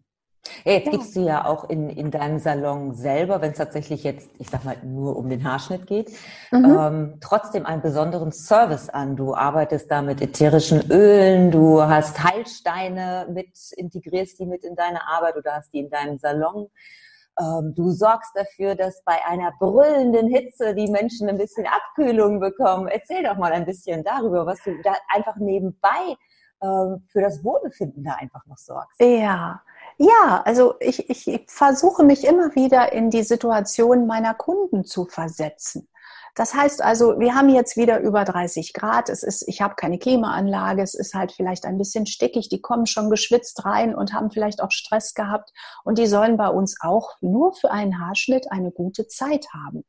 Mhm. 0.41 0.61
Ja, 0.65 0.73
jetzt 0.73 0.85
ja. 0.85 0.91
gibst 0.91 1.15
du 1.15 1.21
ja 1.21 1.45
auch 1.45 1.69
in, 1.69 1.89
in 1.89 2.11
deinem 2.11 2.39
Salon 2.39 2.93
selber, 2.93 3.41
wenn 3.41 3.51
es 3.51 3.57
tatsächlich 3.57 4.03
jetzt, 4.03 4.29
ich 4.39 4.49
sag 4.49 4.63
mal, 4.63 4.77
nur 4.83 5.15
um 5.15 5.29
den 5.29 5.43
Haarschnitt 5.43 5.87
geht, 5.87 6.11
mhm. 6.51 6.65
ähm, 6.65 7.17
trotzdem 7.21 7.65
einen 7.65 7.81
besonderen 7.81 8.31
Service 8.31 8.89
an. 8.89 9.15
Du 9.15 9.35
arbeitest 9.35 9.89
da 9.91 10.01
mit 10.01 10.21
ätherischen 10.21 10.91
Ölen, 10.91 11.51
du 11.51 11.81
hast 11.81 12.23
Heilsteine 12.23 13.27
mit, 13.31 13.49
integrierst 13.75 14.39
die 14.39 14.45
mit 14.45 14.63
in 14.63 14.75
deine 14.75 15.07
Arbeit 15.07 15.37
oder 15.37 15.55
hast 15.55 15.73
die 15.73 15.79
in 15.79 15.89
deinem 15.89 16.17
Salon. 16.17 16.69
Ähm, 17.39 17.73
du 17.75 17.91
sorgst 17.91 18.31
dafür, 18.35 18.75
dass 18.75 19.03
bei 19.03 19.23
einer 19.25 19.53
brüllenden 19.59 20.27
Hitze 20.27 20.75
die 20.75 20.89
Menschen 20.89 21.29
ein 21.29 21.37
bisschen 21.37 21.65
Abkühlung 21.65 22.39
bekommen. 22.39 22.87
Erzähl 22.87 23.23
doch 23.23 23.37
mal 23.37 23.51
ein 23.51 23.65
bisschen 23.65 24.03
darüber, 24.03 24.45
was 24.45 24.61
du 24.63 24.71
da 24.83 24.93
einfach 25.13 25.37
nebenbei 25.37 26.17
ähm, 26.61 27.03
für 27.07 27.21
das 27.21 27.43
Wohlbefinden 27.43 28.03
da 28.03 28.15
einfach 28.15 28.45
noch 28.45 28.57
sorgst. 28.57 28.99
Ja, 28.99 29.61
ja, 30.01 30.41
also 30.45 30.75
ich, 30.79 31.09
ich 31.09 31.43
versuche 31.47 32.03
mich 32.03 32.25
immer 32.25 32.55
wieder 32.55 32.91
in 32.91 33.09
die 33.09 33.23
Situation 33.23 34.07
meiner 34.07 34.33
Kunden 34.33 34.83
zu 34.83 35.05
versetzen. 35.05 35.87
Das 36.35 36.53
heißt 36.53 36.81
also, 36.81 37.19
wir 37.19 37.35
haben 37.35 37.49
jetzt 37.49 37.75
wieder 37.75 37.99
über 37.99 38.23
30 38.23 38.73
Grad. 38.73 39.09
Es 39.09 39.23
ist, 39.23 39.47
ich 39.47 39.61
habe 39.61 39.75
keine 39.75 39.99
Klimaanlage. 39.99 40.81
Es 40.81 40.93
ist 40.93 41.13
halt 41.13 41.31
vielleicht 41.31 41.65
ein 41.65 41.77
bisschen 41.77 42.05
stickig. 42.05 42.49
Die 42.49 42.61
kommen 42.61 42.85
schon 42.85 43.09
geschwitzt 43.09 43.65
rein 43.65 43.93
und 43.93 44.13
haben 44.13 44.31
vielleicht 44.31 44.61
auch 44.61 44.71
Stress 44.71 45.13
gehabt. 45.13 45.51
Und 45.83 45.97
die 45.97 46.07
sollen 46.07 46.37
bei 46.37 46.47
uns 46.47 46.77
auch 46.81 47.11
nur 47.21 47.53
für 47.53 47.71
einen 47.71 47.99
Haarschnitt 47.99 48.51
eine 48.51 48.71
gute 48.71 49.07
Zeit 49.07 49.45
haben. 49.53 49.83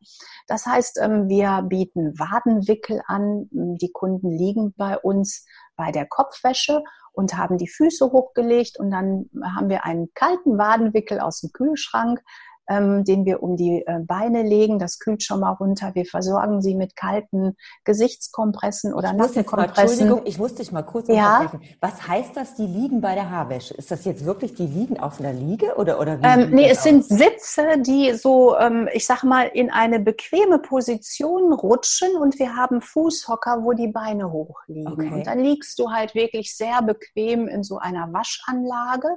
Das 0.48 0.66
heißt, 0.66 0.98
ähm, 1.00 1.28
wir 1.28 1.62
bieten 1.68 2.18
Wadenwickel 2.18 3.02
an. 3.06 3.48
Die 3.52 3.92
Kunden 3.92 4.30
liegen 4.30 4.74
bei 4.76 4.98
uns 4.98 5.44
bei 5.76 5.92
der 5.92 6.06
Kopfwäsche 6.06 6.82
und 7.12 7.36
haben 7.36 7.58
die 7.58 7.68
Füße 7.68 8.10
hochgelegt 8.10 8.78
und 8.78 8.90
dann 8.90 9.28
haben 9.44 9.68
wir 9.68 9.84
einen 9.84 10.12
kalten 10.14 10.58
Wadenwickel 10.58 11.20
aus 11.20 11.40
dem 11.40 11.52
Kühlschrank, 11.52 12.22
ähm, 12.68 13.04
den 13.04 13.24
wir 13.24 13.42
um 13.42 13.56
die 13.56 13.84
äh, 13.86 14.00
Beine 14.00 14.42
legen. 14.42 14.78
Das 14.78 14.98
kühlt 14.98 15.22
schon 15.22 15.40
mal 15.40 15.52
runter. 15.52 15.90
Wir 15.94 16.04
versorgen 16.04 16.62
sie 16.62 16.74
mit 16.74 16.96
kalten 16.96 17.56
Gesichtskompressen 17.84 18.94
oder 18.94 19.12
Nackenkompressen. 19.12 20.00
Entschuldigung, 20.00 20.22
ich 20.24 20.38
muss 20.38 20.54
dich 20.54 20.72
mal 20.72 20.82
kurz 20.82 21.08
ja? 21.08 21.52
Was 21.80 22.06
heißt 22.06 22.36
das, 22.36 22.54
die 22.54 22.66
liegen 22.66 23.00
bei 23.00 23.14
der 23.14 23.30
Haarwäsche? 23.30 23.74
Ist 23.74 23.90
das 23.90 24.04
jetzt 24.04 24.24
wirklich, 24.24 24.54
die 24.54 24.66
liegen 24.66 24.98
auf 25.00 25.20
einer 25.20 25.32
Liege 25.32 25.74
oder, 25.76 26.00
oder 26.00 26.20
wie? 26.20 26.24
Ähm, 26.24 26.50
nee, 26.50 26.70
es 26.70 26.78
aus? 26.78 26.84
sind 26.84 27.04
Sitze, 27.04 27.78
die 27.78 28.12
so, 28.12 28.56
ähm, 28.56 28.88
ich 28.92 29.06
sag 29.06 29.24
mal, 29.24 29.44
in 29.52 29.70
eine 29.70 30.00
bequeme 30.00 30.58
Position 30.58 31.52
rutschen 31.52 32.16
und 32.16 32.38
wir 32.38 32.56
haben 32.56 32.80
Fußhocker, 32.80 33.64
wo 33.64 33.72
die 33.72 33.88
Beine 33.88 34.30
hochliegen. 34.30 34.92
Okay. 34.92 35.12
Und 35.12 35.26
dann 35.26 35.40
liegst 35.40 35.78
du 35.78 35.90
halt 35.90 36.14
wirklich 36.14 36.56
sehr 36.56 36.82
bequem 36.82 37.48
in 37.48 37.62
so 37.62 37.78
einer 37.78 38.12
Waschanlage 38.12 39.08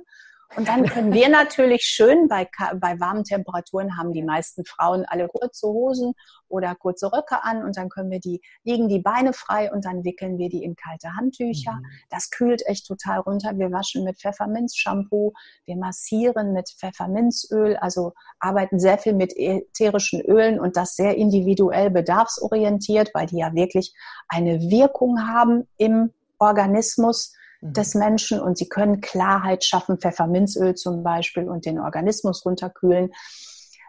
und 0.55 0.67
dann 0.67 0.85
können 0.85 1.13
wir 1.13 1.29
natürlich 1.29 1.83
schön, 1.83 2.27
bei, 2.27 2.47
bei 2.79 3.00
warmen 3.00 3.24
Temperaturen 3.24 3.97
haben 3.97 4.13
die 4.13 4.24
meisten 4.24 4.65
Frauen 4.65 5.05
alle 5.05 5.27
kurze 5.27 5.67
Hosen 5.67 6.13
oder 6.47 6.75
kurze 6.75 7.12
Röcke 7.12 7.43
an 7.43 7.63
und 7.63 7.77
dann 7.77 7.89
können 7.89 8.09
wir 8.09 8.19
die, 8.19 8.41
liegen 8.63 8.88
die 8.88 9.00
Beine 9.00 9.33
frei 9.33 9.71
und 9.71 9.85
dann 9.85 10.03
wickeln 10.03 10.38
wir 10.38 10.50
die 10.50 10.63
in 10.63 10.75
kalte 10.75 11.13
Handtücher. 11.15 11.74
Mhm. 11.74 11.85
Das 12.09 12.29
kühlt 12.29 12.65
echt 12.67 12.88
total 12.88 13.19
runter. 13.19 13.57
Wir 13.57 13.71
waschen 13.71 14.03
mit 14.03 14.19
Pfefferminzshampoo, 14.19 15.33
wir 15.65 15.75
massieren 15.75 16.53
mit 16.53 16.69
Pfefferminzöl, 16.69 17.75
also 17.77 18.13
arbeiten 18.39 18.79
sehr 18.79 18.97
viel 18.97 19.13
mit 19.13 19.33
ätherischen 19.35 20.21
Ölen 20.21 20.59
und 20.59 20.77
das 20.77 20.95
sehr 20.95 21.15
individuell 21.15 21.89
bedarfsorientiert, 21.89 23.12
weil 23.13 23.27
die 23.27 23.39
ja 23.39 23.53
wirklich 23.53 23.93
eine 24.27 24.59
Wirkung 24.62 25.27
haben 25.27 25.67
im 25.77 26.13
Organismus 26.38 27.33
des 27.72 27.95
Menschen 27.95 28.39
und 28.39 28.57
sie 28.57 28.69
können 28.69 29.01
Klarheit 29.01 29.63
schaffen, 29.63 29.98
Pfefferminzöl 29.98 30.75
zum 30.75 31.03
Beispiel 31.03 31.50
und 31.50 31.65
den 31.65 31.79
Organismus 31.79 32.45
runterkühlen. 32.45 33.12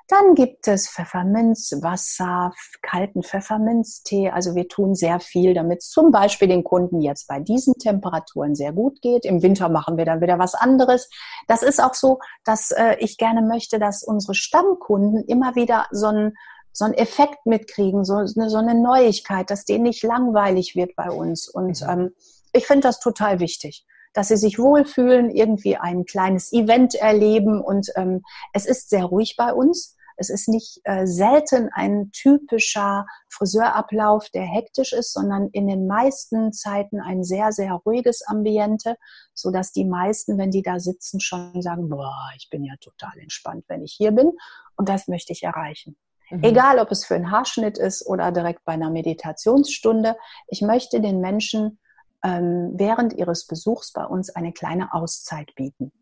Dann 0.08 0.36
gibt 0.36 0.68
es 0.68 0.88
Pfefferminzwasser, 0.88 2.52
kalten 2.80 3.24
Pfefferminztee. 3.24 4.30
Also 4.30 4.54
wir 4.54 4.68
tun 4.68 4.94
sehr 4.94 5.18
viel, 5.18 5.52
damit 5.52 5.80
es 5.80 5.90
zum 5.90 6.12
Beispiel 6.12 6.46
den 6.46 6.62
Kunden 6.62 7.00
jetzt 7.00 7.26
bei 7.26 7.40
diesen 7.40 7.74
Temperaturen 7.74 8.54
sehr 8.54 8.72
gut 8.72 9.02
geht. 9.02 9.24
Im 9.24 9.42
Winter 9.42 9.68
machen 9.68 9.96
wir 9.96 10.04
dann 10.04 10.20
wieder 10.20 10.38
was 10.38 10.54
anderes. 10.54 11.10
Das 11.48 11.62
ist 11.64 11.82
auch 11.82 11.94
so, 11.94 12.20
dass 12.44 12.70
äh, 12.70 12.96
ich 13.00 13.18
gerne 13.18 13.42
möchte, 13.42 13.80
dass 13.80 14.04
unsere 14.04 14.34
Stammkunden 14.34 15.24
immer 15.24 15.56
wieder 15.56 15.86
so 15.90 16.06
einen 16.06 16.34
so 16.76 16.84
einen 16.84 16.94
Effekt 16.94 17.46
mitkriegen, 17.46 18.04
so 18.04 18.16
eine, 18.16 18.50
so 18.50 18.58
eine 18.58 18.74
Neuigkeit, 18.74 19.50
dass 19.50 19.64
denen 19.64 19.84
nicht 19.84 20.02
langweilig 20.02 20.76
wird 20.76 20.94
bei 20.94 21.10
uns. 21.10 21.48
Und 21.48 21.80
mhm. 21.80 21.88
ähm, 21.88 22.10
ich 22.56 22.66
finde 22.66 22.88
das 22.88 23.00
total 23.00 23.40
wichtig, 23.40 23.84
dass 24.14 24.28
sie 24.28 24.36
sich 24.36 24.58
wohlfühlen, 24.58 25.30
irgendwie 25.30 25.76
ein 25.76 26.04
kleines 26.04 26.52
Event 26.52 26.94
erleben 26.94 27.60
und 27.60 27.88
ähm, 27.96 28.22
es 28.52 28.66
ist 28.66 28.88
sehr 28.88 29.04
ruhig 29.04 29.36
bei 29.36 29.52
uns. 29.52 29.94
Es 30.18 30.30
ist 30.30 30.48
nicht 30.48 30.80
äh, 30.84 31.06
selten 31.06 31.68
ein 31.74 32.10
typischer 32.10 33.06
Friseurablauf, 33.28 34.30
der 34.30 34.44
hektisch 34.44 34.94
ist, 34.94 35.12
sondern 35.12 35.48
in 35.52 35.66
den 35.66 35.86
meisten 35.86 36.54
Zeiten 36.54 37.00
ein 37.00 37.22
sehr, 37.22 37.52
sehr 37.52 37.74
ruhiges 37.74 38.22
Ambiente, 38.26 38.96
so 39.34 39.50
dass 39.50 39.72
die 39.72 39.84
meisten, 39.84 40.38
wenn 40.38 40.50
die 40.50 40.62
da 40.62 40.80
sitzen, 40.80 41.20
schon 41.20 41.60
sagen, 41.60 41.90
boah, 41.90 42.30
ich 42.38 42.48
bin 42.48 42.64
ja 42.64 42.74
total 42.80 43.18
entspannt, 43.18 43.66
wenn 43.68 43.82
ich 43.82 43.92
hier 43.92 44.12
bin. 44.12 44.32
Und 44.76 44.88
das 44.88 45.06
möchte 45.06 45.34
ich 45.34 45.42
erreichen. 45.42 45.98
Mhm. 46.30 46.42
Egal, 46.42 46.78
ob 46.78 46.90
es 46.90 47.04
für 47.04 47.14
einen 47.14 47.30
Haarschnitt 47.30 47.76
ist 47.76 48.06
oder 48.06 48.32
direkt 48.32 48.64
bei 48.64 48.72
einer 48.72 48.90
Meditationsstunde. 48.90 50.16
Ich 50.48 50.62
möchte 50.62 51.02
den 51.02 51.20
Menschen 51.20 51.78
ähm, 52.26 52.72
während 52.74 53.12
ihres 53.12 53.46
Besuchs 53.46 53.92
bei 53.92 54.04
uns 54.04 54.30
eine 54.30 54.52
kleine 54.52 54.92
Auszeit 54.92 55.54
bieten. 55.54 55.92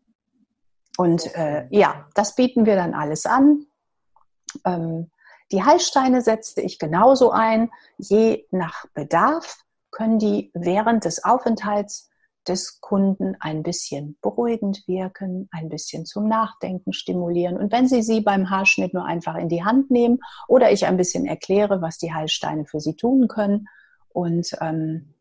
Und 0.97 1.35
äh, 1.35 1.67
ja, 1.69 2.07
das 2.15 2.35
bieten 2.35 2.65
wir 2.65 2.75
dann 2.75 2.95
alles 2.95 3.27
an. 3.27 3.67
Ähm, 4.65 5.11
die 5.51 5.63
Heilsteine 5.63 6.21
setze 6.21 6.61
ich 6.61 6.79
genauso 6.79 7.29
ein. 7.29 7.69
Je 7.97 8.45
nach 8.49 8.85
Bedarf 8.95 9.63
können 9.91 10.17
die 10.17 10.49
während 10.55 11.05
des 11.05 11.23
Aufenthalts 11.23 12.09
des 12.47 12.79
Kunden 12.81 13.35
ein 13.39 13.61
bisschen 13.61 14.17
beruhigend 14.21 14.87
wirken, 14.87 15.47
ein 15.51 15.69
bisschen 15.69 16.05
zum 16.05 16.27
Nachdenken 16.27 16.93
stimulieren. 16.93 17.57
Und 17.57 17.71
wenn 17.71 17.87
Sie 17.87 18.01
sie 18.01 18.21
beim 18.21 18.49
Haarschnitt 18.49 18.93
nur 18.93 19.05
einfach 19.05 19.35
in 19.35 19.49
die 19.49 19.63
Hand 19.63 19.91
nehmen 19.91 20.19
oder 20.47 20.71
ich 20.71 20.85
ein 20.85 20.97
bisschen 20.97 21.25
erkläre, 21.25 21.81
was 21.81 21.97
die 21.97 22.13
Heilsteine 22.13 22.65
für 22.65 22.79
Sie 22.79 22.95
tun 22.95 23.27
können 23.27 23.67
und 24.09 24.55
ähm, 24.61 25.14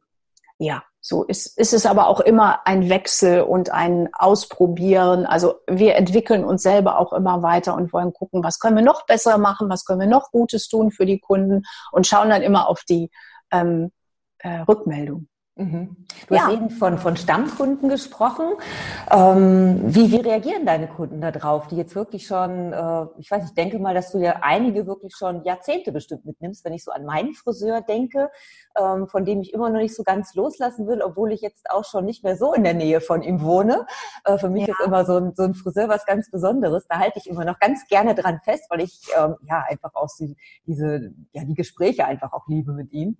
ja, 0.64 0.83
so 1.00 1.23
ist, 1.25 1.59
ist 1.59 1.75
es 1.75 1.85
aber 1.85 2.06
auch 2.06 2.21
immer 2.21 2.66
ein 2.66 2.88
Wechsel 2.88 3.42
und 3.42 3.71
ein 3.71 4.09
Ausprobieren. 4.14 5.26
Also 5.26 5.56
wir 5.68 5.97
entwickeln 5.97 6.44
uns 6.44 6.62
selber 6.62 6.99
auch 6.99 7.12
immer 7.12 7.42
weiter 7.42 7.75
und 7.75 7.92
wollen 7.92 8.14
gucken, 8.14 8.42
was 8.42 8.59
können 8.59 8.76
wir 8.76 8.83
noch 8.83 9.04
besser 9.04 9.37
machen, 9.37 9.68
was 9.68 9.85
können 9.85 10.00
wir 10.00 10.06
noch 10.06 10.30
Gutes 10.30 10.68
tun 10.68 10.90
für 10.90 11.04
die 11.04 11.21
Kunden 11.21 11.64
und 11.92 12.06
schauen 12.06 12.30
dann 12.30 12.42
immer 12.42 12.68
auf 12.68 12.85
die 12.85 13.11
ähm, 13.52 13.92
äh, 14.38 14.61
Rückmeldung. 14.61 15.28
Mhm. 15.56 15.96
Du 16.26 16.34
ja. 16.34 16.42
hast 16.42 16.52
eben 16.52 16.70
von, 16.70 16.99
von 16.99 17.16
Stammkunden 17.16 17.88
gesprochen. 17.88 18.54
Ähm, 19.08 19.82
wie, 19.84 20.11
wie 20.11 20.16
reagieren 20.16 20.66
deine 20.66 20.88
Kunden 20.88 21.20
darauf, 21.20 21.68
die 21.68 21.76
jetzt 21.76 21.94
wirklich 21.94 22.26
schon, 22.26 22.73
äh, 22.73 23.06
ich 23.18 23.30
weiß, 23.30 23.44
ich 23.44 23.54
denke 23.54 23.78
mal, 23.78 23.94
dass 23.94 24.11
du 24.11 24.18
ja 24.18 24.40
einige 24.42 24.88
wirklich 24.88 25.14
schon 25.14 25.44
Jahrzehnte 25.44 25.92
bestimmt 25.92 26.25
mitnimmst, 26.25 26.64
wenn 26.64 26.73
ich 26.73 26.82
so 26.82 26.90
an 26.90 27.04
meinen 27.04 27.34
Friseur 27.34 27.82
denke, 27.82 28.30
ähm, 28.76 29.06
von 29.06 29.25
dem 29.25 29.42
ich 29.42 29.54
immer 29.54 29.70
noch 29.70 29.78
nicht 29.78 29.94
so 29.94 30.02
ganz 30.02 30.34
loslassen 30.34 30.88
will, 30.88 31.00
obwohl 31.02 31.30
ich 31.30 31.40
jetzt 31.40 31.70
auch 31.70 31.84
schon 31.84 32.04
nicht 32.04 32.25
mehr 32.25 32.37
so 32.37 32.52
in 32.52 32.64
der 32.64 32.75
Nähe 32.75 33.00
von 33.00 33.23
ihm 33.23 33.40
wohne. 33.40 33.87
Äh, 34.25 34.38
für 34.38 34.50
mich 34.50 34.66
ja. 34.66 34.75
ist 34.75 34.84
immer 34.84 35.04
so 35.04 35.18
ein, 35.18 35.34
so 35.37 35.44
ein 35.44 35.54
Friseur 35.54 35.88
was 35.88 36.04
ganz 36.04 36.32
Besonderes. 36.32 36.87
Da 36.88 36.99
halte 36.99 37.20
ich 37.20 37.28
immer 37.28 37.44
noch 37.44 37.61
ganz 37.61 37.87
gerne 37.87 38.16
dran 38.16 38.40
fest, 38.42 38.64
weil 38.70 38.80
ich 38.80 39.02
ähm, 39.16 39.37
ja 39.49 39.64
einfach 39.68 39.94
auch 39.94 40.08
die, 40.18 40.37
diese, 40.66 41.12
ja, 41.32 41.44
die 41.44 41.54
Gespräche 41.54 42.06
einfach 42.06 42.32
auch 42.32 42.49
liebe 42.49 42.73
mit 42.73 42.92
ihm. 42.92 43.18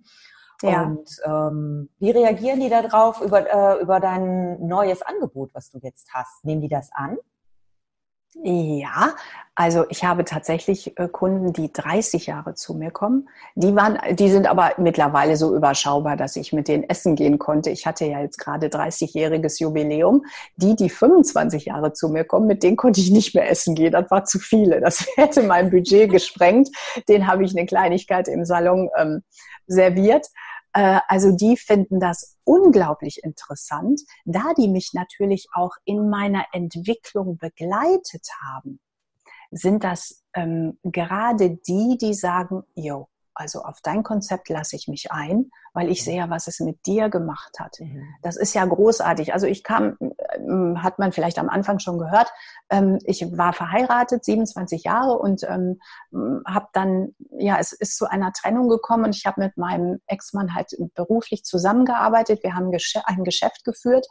Ja. 0.71 0.83
Und 0.83 1.09
ähm, 1.25 1.89
wie 1.99 2.11
reagieren 2.11 2.59
die 2.59 2.69
darauf 2.69 3.21
über, 3.21 3.45
äh, 3.47 3.81
über 3.81 3.99
dein 3.99 4.65
neues 4.65 5.01
Angebot, 5.01 5.51
was 5.53 5.69
du 5.71 5.79
jetzt 5.81 6.09
hast? 6.13 6.43
Nehmen 6.45 6.61
die 6.61 6.69
das 6.69 6.89
an? 6.93 7.17
Ja, 8.43 9.15
also 9.55 9.85
ich 9.89 10.03
habe 10.03 10.25
tatsächlich 10.25 10.99
äh, 10.99 11.07
Kunden, 11.07 11.53
die 11.53 11.71
30 11.71 12.25
Jahre 12.25 12.53
zu 12.53 12.73
mir 12.73 12.91
kommen. 12.91 13.29
Die 13.55 13.73
waren, 13.73 13.97
die 14.15 14.29
sind 14.29 14.47
aber 14.47 14.73
mittlerweile 14.77 15.37
so 15.37 15.55
überschaubar, 15.55 16.17
dass 16.17 16.35
ich 16.35 16.51
mit 16.51 16.67
denen 16.67 16.83
essen 16.83 17.15
gehen 17.15 17.39
konnte. 17.39 17.69
Ich 17.69 17.87
hatte 17.87 18.05
ja 18.05 18.19
jetzt 18.19 18.37
gerade 18.37 18.67
30-jähriges 18.67 19.61
Jubiläum. 19.61 20.25
Die, 20.57 20.75
die 20.75 20.89
25 20.89 21.65
Jahre 21.65 21.93
zu 21.93 22.09
mir 22.09 22.25
kommen, 22.25 22.47
mit 22.47 22.61
denen 22.61 22.75
konnte 22.75 22.99
ich 22.99 23.09
nicht 23.09 23.33
mehr 23.33 23.49
essen 23.49 23.73
gehen. 23.73 23.93
Das 23.93 24.11
war 24.11 24.25
zu 24.25 24.39
viele. 24.39 24.81
Das 24.81 25.07
hätte 25.15 25.41
mein 25.41 25.69
Budget 25.69 26.11
gesprengt. 26.11 26.67
Den 27.07 27.27
habe 27.27 27.45
ich 27.45 27.55
eine 27.55 27.65
Kleinigkeit 27.65 28.27
im 28.27 28.43
Salon 28.43 28.89
ähm, 28.97 29.23
serviert. 29.67 30.27
Äh, 30.75 30.99
also 31.07 31.31
die 31.31 31.55
finden 31.55 31.99
das 32.01 32.37
unglaublich 32.43 33.23
interessant, 33.23 34.01
da 34.25 34.53
die 34.57 34.67
mich 34.67 34.91
natürlich 34.93 35.47
auch 35.53 35.71
in 35.85 36.09
meiner 36.09 36.45
Entwicklung 36.51 37.37
begleitet 37.37 38.27
haben. 38.45 38.79
Sind 39.51 39.85
das 39.85 40.23
ähm, 40.33 40.77
gerade 40.83 41.51
die, 41.55 41.97
die 41.97 42.13
sagen, 42.13 42.63
yo, 42.75 43.07
also 43.35 43.63
auf 43.63 43.81
dein 43.83 44.01
Konzept 44.01 44.49
lasse 44.49 44.75
ich 44.75 44.87
mich 44.87 45.11
ein, 45.11 45.51
weil 45.73 45.91
ich 45.91 46.01
mhm. 46.01 46.05
sehe, 46.05 46.29
was 46.29 46.47
es 46.47 46.61
mit 46.61 46.85
dir 46.85 47.09
gemacht 47.09 47.59
hat. 47.59 47.77
Mhm. 47.79 48.07
Das 48.21 48.37
ist 48.37 48.55
ja 48.55 48.65
großartig. 48.65 49.33
Also 49.33 49.45
ich 49.45 49.63
kam, 49.63 49.97
ähm, 50.37 50.81
hat 50.81 50.99
man 50.99 51.11
vielleicht 51.11 51.37
am 51.37 51.49
Anfang 51.49 51.79
schon 51.79 51.99
gehört, 51.99 52.31
ähm, 52.69 52.99
ich 53.03 53.37
war 53.37 53.51
verheiratet, 53.53 54.23
27 54.23 54.85
Jahre 54.85 55.19
und 55.19 55.43
ähm, 55.43 55.79
habe 56.47 56.67
dann, 56.73 57.13
ja, 57.37 57.57
es 57.59 57.73
ist 57.73 57.97
zu 57.97 58.09
einer 58.09 58.31
Trennung 58.31 58.69
gekommen 58.69 59.03
und 59.03 59.15
ich 59.15 59.25
habe 59.25 59.41
mit 59.41 59.57
meinem 59.57 59.99
Ex-Mann 60.07 60.55
halt 60.55 60.75
beruflich 60.95 61.43
zusammengearbeitet. 61.43 62.41
Wir 62.41 62.55
haben 62.55 62.71
ein 63.05 63.23
Geschäft 63.23 63.65
geführt. 63.65 64.07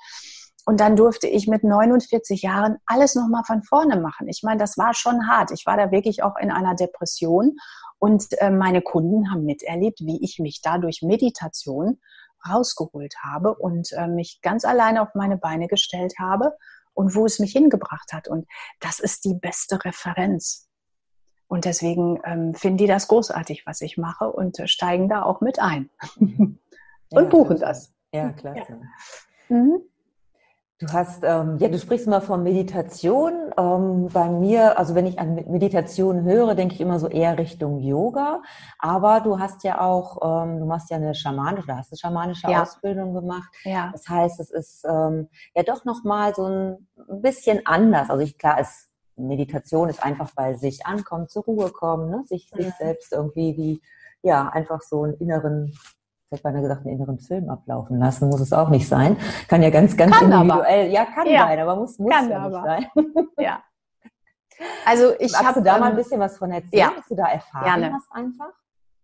Und 0.67 0.81
dann 0.81 0.97
durfte 0.97 1.27
ich 1.27 1.47
mit 1.47 1.63
49 1.63 2.43
Jahren 2.43 2.79
alles 2.87 3.15
nochmal 3.15 3.45
von 3.47 3.63
vorne 3.63 4.01
machen. 4.01 4.29
Ich 4.29 4.43
meine, 4.43 4.59
das 4.59 4.79
war 4.79 4.95
schon 4.95 5.29
hart. 5.29 5.51
Ich 5.51 5.67
war 5.67 5.77
da 5.77 5.91
wirklich 5.91 6.23
auch 6.23 6.37
in 6.37 6.51
einer 6.51 6.75
Depression 6.75 7.57
und 7.99 8.27
äh, 8.41 8.51
meine 8.51 8.83
Kunden 8.83 9.31
haben 9.31 9.45
miterlebt, 9.45 10.01
wie 10.01 10.23
ich 10.23 10.39
mich 10.39 10.61
dadurch 10.63 11.03
Meditation 11.03 12.01
rausgeholt 12.49 13.15
habe 13.23 13.55
und 13.55 13.93
äh, 13.93 14.07
mich 14.07 14.41
ganz 14.43 14.65
alleine 14.65 15.03
auf 15.03 15.15
meine 15.15 15.39
Beine 15.39 15.69
gestellt 15.69 16.15
habe 16.19 16.55
und 16.93 17.15
wo 17.15 17.27
es 17.27 17.39
mich 17.39 17.53
hingebracht 17.53 18.13
hat. 18.13 18.29
Und 18.29 18.47
das 18.81 19.01
ist 19.01 19.25
die 19.25 19.35
beste 19.35 19.85
Referenz. 19.85 20.69
Und 21.47 21.65
deswegen 21.65 22.21
ähm, 22.25 22.55
finden 22.55 22.79
die 22.79 22.87
das 22.87 23.09
großartig, 23.09 23.67
was 23.67 23.81
ich 23.81 23.97
mache 23.97 24.31
und 24.31 24.59
äh, 24.59 24.67
steigen 24.67 25.09
da 25.09 25.23
auch 25.23 25.41
mit 25.41 25.59
ein 25.59 25.91
und 26.17 26.59
ja, 27.11 27.23
buchen 27.23 27.59
das. 27.59 27.95
Ja, 28.13 28.33
klasse. 28.33 28.81
Ja. 29.49 29.57
Mhm. 29.57 29.83
Du 30.85 30.93
hast, 30.93 31.25
ähm, 31.25 31.57
ja, 31.59 31.69
du 31.69 31.79
sprichst 31.79 32.07
immer 32.07 32.21
von 32.21 32.43
Meditation. 32.43 33.33
Ähm, 33.57 34.09
bei 34.13 34.29
mir, 34.29 34.79
also 34.79 34.95
wenn 34.95 35.07
ich 35.07 35.19
an 35.19 35.35
Meditation 35.35 36.25
höre, 36.25 36.55
denke 36.55 36.75
ich 36.75 36.81
immer 36.81 36.99
so 36.99 37.09
eher 37.09 37.39
Richtung 37.39 37.81
Yoga. 37.81 38.43
Aber 38.79 39.21
du 39.21 39.39
hast 39.39 39.65
ja 39.65 39.81
auch, 39.81 40.45
ähm, 40.45 40.59
du 40.59 40.67
machst 40.67 40.91
ja 40.91 40.99
eine 40.99 41.15
schamanische, 41.15 41.65
oder 41.65 41.79
hast 41.79 41.91
eine 41.93 41.99
schamanische 41.99 42.51
ja. 42.51 42.63
Ausbildung 42.63 43.15
gemacht. 43.15 43.51
Ja. 43.65 43.91
Das 43.93 44.09
heißt, 44.09 44.41
es 44.41 44.51
ist 44.51 44.85
ähm, 44.85 45.29
ja 45.55 45.63
doch 45.63 45.87
nochmal 45.87 46.35
so 46.35 46.47
ein 46.47 46.87
bisschen 47.23 47.65
anders. 47.65 48.11
Also 48.11 48.23
ich, 48.23 48.37
klar, 48.37 48.59
es, 48.61 48.91
Meditation 49.17 49.89
ist 49.89 50.05
einfach 50.05 50.33
bei 50.35 50.55
sich 50.55 50.85
ankommen, 50.85 51.29
zur 51.29 51.45
Ruhe 51.45 51.71
kommen, 51.71 52.11
ne? 52.11 52.25
sich, 52.27 52.51
sich 52.51 52.75
selbst 52.75 53.13
irgendwie 53.13 53.57
wie, 53.57 53.83
ja, 54.23 54.49
einfach 54.49 54.83
so 54.83 55.05
einen 55.05 55.15
inneren 55.15 55.73
hätte 56.35 56.43
beinahe 56.43 56.63
gesagt, 56.63 56.87
einen 56.87 56.97
inneren 56.97 57.19
Film 57.19 57.49
ablaufen 57.49 57.99
lassen, 57.99 58.29
muss 58.29 58.41
es 58.41 58.53
auch 58.53 58.69
nicht 58.69 58.89
sein. 58.89 59.17
Kann 59.49 59.63
ja 59.63 59.71
ganz, 59.71 59.97
ganz 59.97 60.13
kann 60.13 60.31
individuell, 60.31 60.87
aber. 60.87 60.93
ja, 60.93 61.05
kann 61.07 61.27
ja. 61.27 61.47
sein, 61.47 61.59
aber 61.61 61.77
muss, 61.77 61.99
muss 61.99 62.13
kann 62.13 62.31
ja 62.31 62.39
aber. 62.39 62.77
nicht 62.77 62.91
sein. 62.95 63.27
ja. 63.39 63.63
Also 64.85 65.13
ich 65.19 65.35
habe 65.37 65.63
da 65.63 65.79
mal 65.79 65.91
ein 65.91 65.97
bisschen 65.97 66.21
was 66.21 66.39
von 66.39 66.51
erzählt, 66.51 66.75
ja. 66.75 66.93
dass 66.95 67.07
du 67.07 67.15
da 67.15 67.27
erfahren 67.27 67.65
gerne. 67.65 67.93
hast 67.95 68.13
einfach. 68.13 68.53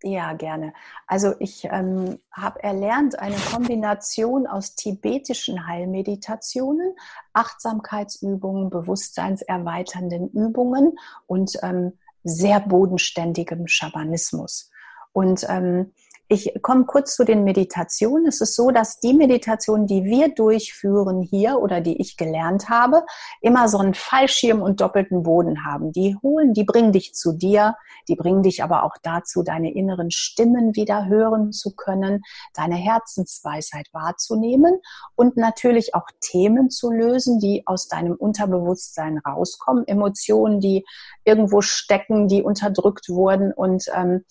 Ja, 0.03 0.33
gerne. 0.33 0.73
Also 1.07 1.35
ich 1.41 1.65
ähm, 1.71 2.19
habe 2.33 2.63
erlernt 2.63 3.19
eine 3.19 3.37
Kombination 3.37 4.47
aus 4.47 4.75
tibetischen 4.75 5.67
Heilmeditationen, 5.67 6.95
Achtsamkeitsübungen, 7.35 8.71
bewusstseinserweiternden 8.71 10.31
Übungen 10.31 10.99
und 11.27 11.53
ähm, 11.63 11.99
sehr 12.25 12.61
bodenständigem 12.61 13.67
Schamanismus. 13.67 14.71
Und 15.13 15.45
ähm, 15.49 15.93
ich 16.33 16.63
komme 16.63 16.85
kurz 16.85 17.17
zu 17.17 17.25
den 17.25 17.43
Meditationen. 17.43 18.29
Es 18.29 18.41
ist 18.41 18.55
so, 18.55 18.71
dass 18.71 19.01
die 19.01 19.15
Meditationen, 19.15 19.89
die 19.89 20.05
wir 20.05 20.33
durchführen 20.33 21.23
hier 21.23 21.59
oder 21.59 21.81
die 21.81 22.01
ich 22.01 22.17
gelernt 22.17 22.69
habe, 22.69 23.05
immer 23.41 23.69
so 23.69 23.79
einen 23.79 23.95
Fallschirm 23.95 24.63
und 24.63 24.81
doppelten 24.81 25.25
Boden 25.25 25.65
haben. 25.65 25.91
Die 25.91 26.17
holen, 26.23 26.55
die 26.55 26.63
bringen 26.63 26.93
dich 26.93 27.15
zu 27.15 27.33
dir, 27.33 27.75
die 28.07 28.15
bringen 28.15 28.45
dich 28.45 28.63
aber 28.63 28.85
auch 28.85 28.95
dazu, 29.03 29.43
deine 29.43 29.75
inneren 29.75 30.13
Stimmen 30.13 30.77
wieder 30.77 31.07
hören 31.07 31.51
zu 31.51 31.75
können, 31.75 32.23
deine 32.55 32.77
Herzensweisheit 32.77 33.89
wahrzunehmen 33.93 34.79
und 35.17 35.37
natürlich 35.37 35.97
auch 35.97 36.07
Themen 36.21 36.71
zu 36.71 36.93
lösen, 36.93 37.41
die 37.41 37.65
aus 37.67 37.89
deinem 37.89 38.15
Unterbewusstsein 38.15 39.19
rauskommen, 39.19 39.85
Emotionen, 39.89 40.61
die 40.61 40.87
irgendwo 41.25 41.61
stecken, 41.61 42.29
die 42.29 42.45
unterdrückt 42.45 43.09
wurden 43.09 43.53
und 43.53 43.87
ähm, 43.93 44.25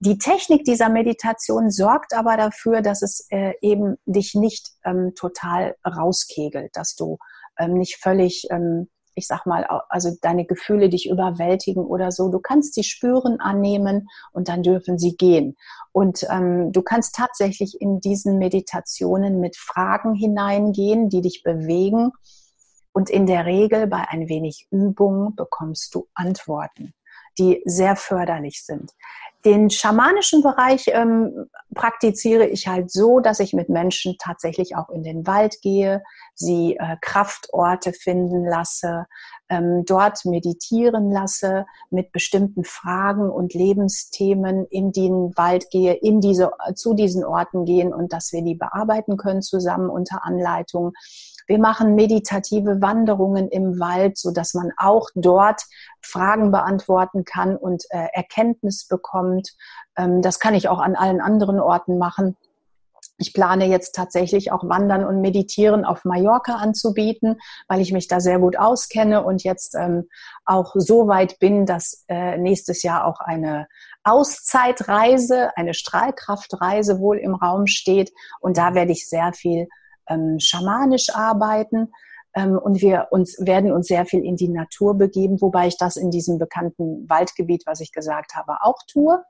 die 0.00 0.18
Technik 0.18 0.64
dieser 0.64 0.90
Meditation 0.90 1.70
sorgt 1.70 2.12
aber 2.14 2.36
dafür, 2.36 2.82
dass 2.82 3.02
es 3.02 3.26
äh, 3.30 3.54
eben 3.62 3.96
dich 4.04 4.34
nicht 4.34 4.72
ähm, 4.84 5.12
total 5.14 5.74
rauskegelt, 5.86 6.76
dass 6.76 6.96
du 6.96 7.18
ähm, 7.58 7.74
nicht 7.74 7.96
völlig, 7.96 8.46
ähm, 8.50 8.88
ich 9.14 9.26
sag 9.26 9.46
mal, 9.46 9.64
also 9.88 10.10
deine 10.20 10.44
Gefühle 10.44 10.90
dich 10.90 11.08
überwältigen 11.08 11.82
oder 11.82 12.12
so. 12.12 12.28
Du 12.28 12.40
kannst 12.40 12.74
sie 12.74 12.84
spüren, 12.84 13.40
annehmen 13.40 14.08
und 14.32 14.48
dann 14.48 14.62
dürfen 14.62 14.98
sie 14.98 15.16
gehen. 15.16 15.56
Und 15.92 16.26
ähm, 16.28 16.72
du 16.72 16.82
kannst 16.82 17.14
tatsächlich 17.14 17.80
in 17.80 18.00
diesen 18.00 18.36
Meditationen 18.36 19.40
mit 19.40 19.56
Fragen 19.56 20.14
hineingehen, 20.14 21.08
die 21.08 21.22
dich 21.22 21.42
bewegen. 21.42 22.12
Und 22.92 23.08
in 23.08 23.24
der 23.24 23.46
Regel 23.46 23.86
bei 23.86 24.06
ein 24.08 24.28
wenig 24.28 24.68
Übung 24.70 25.34
bekommst 25.36 25.94
du 25.94 26.06
Antworten, 26.14 26.92
die 27.38 27.62
sehr 27.64 27.96
förderlich 27.96 28.62
sind. 28.62 28.92
Den 29.46 29.70
schamanischen 29.70 30.42
Bereich 30.42 30.86
ähm, 30.88 31.46
praktiziere 31.72 32.48
ich 32.48 32.66
halt 32.66 32.90
so, 32.90 33.20
dass 33.20 33.38
ich 33.38 33.52
mit 33.52 33.68
Menschen 33.68 34.16
tatsächlich 34.18 34.74
auch 34.74 34.90
in 34.90 35.04
den 35.04 35.24
Wald 35.24 35.62
gehe, 35.62 36.02
sie 36.34 36.76
äh, 36.76 36.96
Kraftorte 37.00 37.92
finden 37.92 38.44
lasse, 38.44 39.06
ähm, 39.48 39.84
dort 39.86 40.24
meditieren 40.24 41.12
lasse, 41.12 41.64
mit 41.90 42.10
bestimmten 42.10 42.64
Fragen 42.64 43.30
und 43.30 43.54
Lebensthemen 43.54 44.66
in 44.66 44.90
den 44.90 45.32
Wald 45.36 45.70
gehe, 45.70 45.94
in 45.94 46.20
diese, 46.20 46.50
zu 46.74 46.94
diesen 46.94 47.24
Orten 47.24 47.64
gehen 47.64 47.94
und 47.94 48.12
dass 48.12 48.32
wir 48.32 48.42
die 48.42 48.56
bearbeiten 48.56 49.16
können 49.16 49.42
zusammen 49.42 49.90
unter 49.90 50.24
Anleitung 50.24 50.92
wir 51.46 51.58
machen 51.58 51.94
meditative 51.94 52.80
Wanderungen 52.80 53.48
im 53.48 53.78
Wald, 53.78 54.18
so 54.18 54.32
dass 54.32 54.54
man 54.54 54.72
auch 54.76 55.08
dort 55.14 55.62
Fragen 56.00 56.50
beantworten 56.50 57.24
kann 57.24 57.56
und 57.56 57.84
äh, 57.90 58.08
Erkenntnis 58.12 58.86
bekommt. 58.86 59.50
Ähm, 59.96 60.22
das 60.22 60.40
kann 60.40 60.54
ich 60.54 60.68
auch 60.68 60.80
an 60.80 60.96
allen 60.96 61.20
anderen 61.20 61.60
Orten 61.60 61.98
machen. 61.98 62.36
Ich 63.18 63.32
plane 63.32 63.66
jetzt 63.66 63.94
tatsächlich 63.94 64.52
auch 64.52 64.68
Wandern 64.68 65.04
und 65.04 65.20
Meditieren 65.20 65.84
auf 65.84 66.04
Mallorca 66.04 66.56
anzubieten, 66.56 67.38
weil 67.66 67.80
ich 67.80 67.92
mich 67.92 68.08
da 68.08 68.20
sehr 68.20 68.38
gut 68.38 68.58
auskenne 68.58 69.24
und 69.24 69.42
jetzt 69.42 69.74
ähm, 69.74 70.08
auch 70.44 70.74
so 70.74 71.08
weit 71.08 71.38
bin, 71.38 71.64
dass 71.64 72.04
äh, 72.08 72.36
nächstes 72.36 72.82
Jahr 72.82 73.06
auch 73.06 73.20
eine 73.20 73.68
Auszeitreise, 74.04 75.56
eine 75.56 75.72
Strahlkraftreise 75.72 76.98
wohl 76.98 77.18
im 77.18 77.34
Raum 77.34 77.66
steht. 77.66 78.12
Und 78.40 78.58
da 78.58 78.74
werde 78.74 78.92
ich 78.92 79.08
sehr 79.08 79.32
viel 79.32 79.68
ähm, 80.08 80.38
schamanisch 80.38 81.08
arbeiten. 81.14 81.92
Ähm, 82.34 82.58
und 82.58 82.80
wir 82.82 83.08
uns, 83.10 83.36
werden 83.40 83.72
uns 83.72 83.86
sehr 83.86 84.04
viel 84.06 84.24
in 84.24 84.36
die 84.36 84.48
Natur 84.48 84.96
begeben, 84.96 85.40
wobei 85.40 85.68
ich 85.68 85.78
das 85.78 85.96
in 85.96 86.10
diesem 86.10 86.38
bekannten 86.38 87.08
Waldgebiet, 87.08 87.64
was 87.66 87.80
ich 87.80 87.92
gesagt 87.92 88.34
habe, 88.34 88.58
auch 88.60 88.78
tue. 88.86 89.22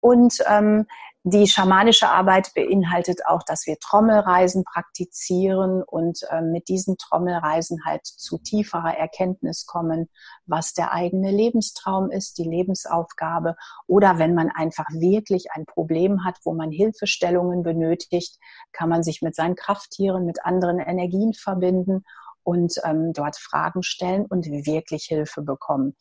Und 0.00 0.42
ähm, 0.48 0.86
die 1.24 1.46
schamanische 1.46 2.08
Arbeit 2.08 2.52
beinhaltet 2.52 3.24
auch, 3.26 3.44
dass 3.44 3.66
wir 3.66 3.78
Trommelreisen 3.78 4.64
praktizieren 4.64 5.84
und 5.84 6.18
äh, 6.30 6.40
mit 6.40 6.68
diesen 6.68 6.96
Trommelreisen 6.96 7.84
halt 7.84 8.04
zu 8.04 8.38
tieferer 8.38 8.96
Erkenntnis 8.96 9.64
kommen, 9.64 10.08
was 10.46 10.74
der 10.74 10.92
eigene 10.92 11.30
Lebenstraum 11.30 12.10
ist, 12.10 12.38
die 12.38 12.44
Lebensaufgabe 12.44 13.54
oder 13.86 14.18
wenn 14.18 14.34
man 14.34 14.50
einfach 14.50 14.86
wirklich 14.90 15.52
ein 15.52 15.64
Problem 15.64 16.24
hat, 16.24 16.38
wo 16.42 16.54
man 16.54 16.72
Hilfestellungen 16.72 17.62
benötigt, 17.62 18.38
kann 18.72 18.88
man 18.88 19.04
sich 19.04 19.22
mit 19.22 19.36
seinen 19.36 19.54
Krafttieren, 19.54 20.26
mit 20.26 20.44
anderen 20.44 20.80
Energien 20.80 21.34
verbinden 21.34 22.04
und 22.44 22.74
ähm, 22.84 23.12
dort 23.12 23.36
Fragen 23.36 23.82
stellen 23.82 24.26
und 24.26 24.46
wirklich 24.46 25.04
Hilfe 25.04 25.42
bekommen. 25.42 25.96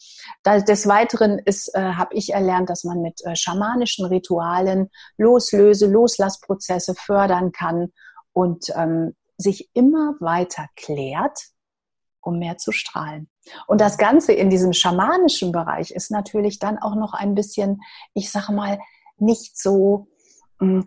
des 0.45 0.87
Weiteren 0.87 1.39
ist, 1.39 1.73
äh, 1.75 1.93
habe 1.93 2.15
ich 2.15 2.33
erlernt, 2.33 2.69
dass 2.69 2.83
man 2.83 3.01
mit 3.01 3.23
äh, 3.25 3.35
schamanischen 3.35 4.05
Ritualen 4.05 4.89
Loslöse, 5.17 5.87
Loslassprozesse 5.87 6.95
fördern 6.95 7.51
kann 7.51 7.91
und 8.33 8.65
ähm, 8.75 9.15
sich 9.37 9.69
immer 9.73 10.15
weiter 10.19 10.67
klärt, 10.75 11.37
um 12.21 12.39
mehr 12.39 12.57
zu 12.57 12.71
strahlen. 12.71 13.29
Und 13.67 13.81
das 13.81 13.97
Ganze 13.97 14.33
in 14.33 14.49
diesem 14.49 14.73
schamanischen 14.73 15.51
Bereich 15.51 15.91
ist 15.91 16.11
natürlich 16.11 16.59
dann 16.59 16.77
auch 16.77 16.95
noch 16.95 17.13
ein 17.13 17.33
bisschen, 17.33 17.81
ich 18.13 18.31
sage 18.31 18.53
mal, 18.53 18.79
nicht 19.17 19.57
so 19.57 20.07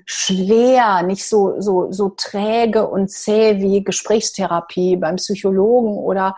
schwer, 0.06 1.02
nicht 1.02 1.26
so, 1.26 1.60
so, 1.60 1.90
so 1.90 2.10
träge 2.10 2.86
und 2.88 3.10
zäh 3.10 3.60
wie 3.60 3.82
Gesprächstherapie 3.82 4.96
beim 4.96 5.16
Psychologen 5.16 5.98
oder 5.98 6.36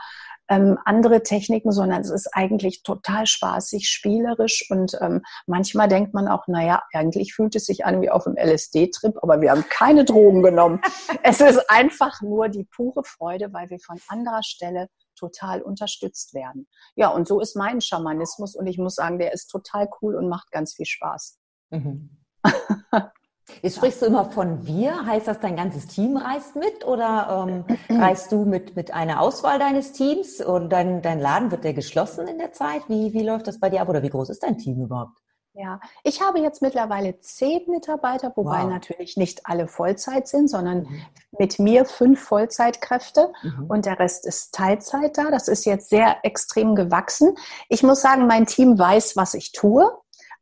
ähm, 0.48 0.78
andere 0.84 1.22
Techniken, 1.22 1.72
sondern 1.72 2.00
es 2.00 2.10
ist 2.10 2.28
eigentlich 2.32 2.82
total 2.82 3.26
spaßig, 3.26 3.88
spielerisch 3.88 4.70
und 4.70 4.96
ähm, 5.00 5.22
manchmal 5.46 5.88
denkt 5.88 6.14
man 6.14 6.28
auch, 6.28 6.46
naja, 6.46 6.82
eigentlich 6.92 7.34
fühlt 7.34 7.56
es 7.56 7.66
sich 7.66 7.84
an 7.84 8.00
wie 8.00 8.10
auf 8.10 8.26
einem 8.26 8.36
LSD-Trip, 8.36 9.18
aber 9.22 9.40
wir 9.40 9.50
haben 9.50 9.64
keine 9.68 10.04
Drogen 10.04 10.42
genommen. 10.42 10.80
es 11.22 11.40
ist 11.40 11.68
einfach 11.68 12.20
nur 12.22 12.48
die 12.48 12.64
pure 12.64 13.02
Freude, 13.04 13.52
weil 13.52 13.70
wir 13.70 13.78
von 13.80 14.00
anderer 14.08 14.42
Stelle 14.42 14.88
total 15.18 15.62
unterstützt 15.62 16.34
werden. 16.34 16.68
Ja, 16.94 17.08
und 17.08 17.26
so 17.26 17.40
ist 17.40 17.56
mein 17.56 17.80
Schamanismus 17.80 18.54
und 18.54 18.66
ich 18.66 18.78
muss 18.78 18.94
sagen, 18.94 19.18
der 19.18 19.32
ist 19.32 19.48
total 19.48 19.88
cool 20.00 20.14
und 20.14 20.28
macht 20.28 20.50
ganz 20.52 20.74
viel 20.74 20.86
Spaß. 20.86 21.38
Mhm. 21.70 22.10
Jetzt 23.62 23.76
sprichst 23.76 24.02
du 24.02 24.06
immer 24.06 24.30
von 24.30 24.66
wir. 24.66 25.06
Heißt 25.06 25.28
das, 25.28 25.40
dein 25.40 25.56
ganzes 25.56 25.86
Team 25.86 26.16
reist 26.16 26.56
mit 26.56 26.84
oder 26.86 27.46
ähm, 27.48 27.64
reist 28.02 28.32
du 28.32 28.44
mit, 28.44 28.76
mit 28.76 28.92
einer 28.92 29.20
Auswahl 29.20 29.58
deines 29.58 29.92
Teams 29.92 30.40
und 30.40 30.70
dein, 30.70 31.02
dein 31.02 31.20
Laden, 31.20 31.50
wird 31.50 31.64
der 31.64 31.74
geschlossen 31.74 32.26
in 32.28 32.38
der 32.38 32.52
Zeit? 32.52 32.82
Wie, 32.88 33.12
wie 33.12 33.22
läuft 33.22 33.46
das 33.46 33.60
bei 33.60 33.70
dir 33.70 33.82
ab 33.82 33.88
oder 33.88 34.02
wie 34.02 34.10
groß 34.10 34.30
ist 34.30 34.42
dein 34.42 34.58
Team 34.58 34.82
überhaupt? 34.82 35.18
Ja, 35.58 35.80
ich 36.04 36.20
habe 36.20 36.38
jetzt 36.40 36.60
mittlerweile 36.60 37.18
zehn 37.20 37.62
Mitarbeiter, 37.68 38.30
wobei 38.36 38.64
wow. 38.64 38.68
natürlich 38.68 39.16
nicht 39.16 39.46
alle 39.46 39.68
Vollzeit 39.68 40.28
sind, 40.28 40.50
sondern 40.50 40.80
mhm. 40.80 41.00
mit 41.38 41.58
mir 41.58 41.86
fünf 41.86 42.20
Vollzeitkräfte 42.20 43.32
mhm. 43.42 43.64
und 43.66 43.86
der 43.86 43.98
Rest 43.98 44.26
ist 44.26 44.52
Teilzeit 44.52 45.16
da. 45.16 45.30
Das 45.30 45.48
ist 45.48 45.64
jetzt 45.64 45.88
sehr 45.88 46.18
extrem 46.24 46.74
gewachsen. 46.74 47.36
Ich 47.70 47.82
muss 47.82 48.02
sagen, 48.02 48.26
mein 48.26 48.44
Team 48.44 48.78
weiß, 48.78 49.16
was 49.16 49.32
ich 49.32 49.52
tue. 49.52 49.90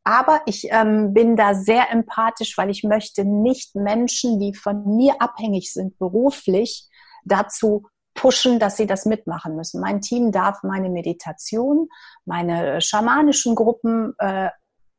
Aber 0.05 0.41
ich 0.45 0.67
ähm, 0.69 1.13
bin 1.13 1.35
da 1.35 1.55
sehr 1.55 1.91
empathisch, 1.91 2.57
weil 2.57 2.69
ich 2.69 2.83
möchte 2.83 3.25
nicht 3.25 3.75
Menschen, 3.75 4.39
die 4.39 4.53
von 4.53 4.95
mir 4.95 5.15
abhängig 5.19 5.73
sind 5.73 5.97
beruflich, 5.97 6.87
dazu 7.25 7.87
pushen, 8.13 8.59
dass 8.59 8.77
sie 8.77 8.85
das 8.85 9.05
mitmachen 9.05 9.55
müssen. 9.55 9.81
Mein 9.81 10.01
Team 10.01 10.31
darf 10.31 10.61
meine 10.61 10.89
Meditation, 10.89 11.89
meine 12.23 12.81
schamanischen 12.81 13.55
Gruppen 13.55 14.13
äh, 14.19 14.49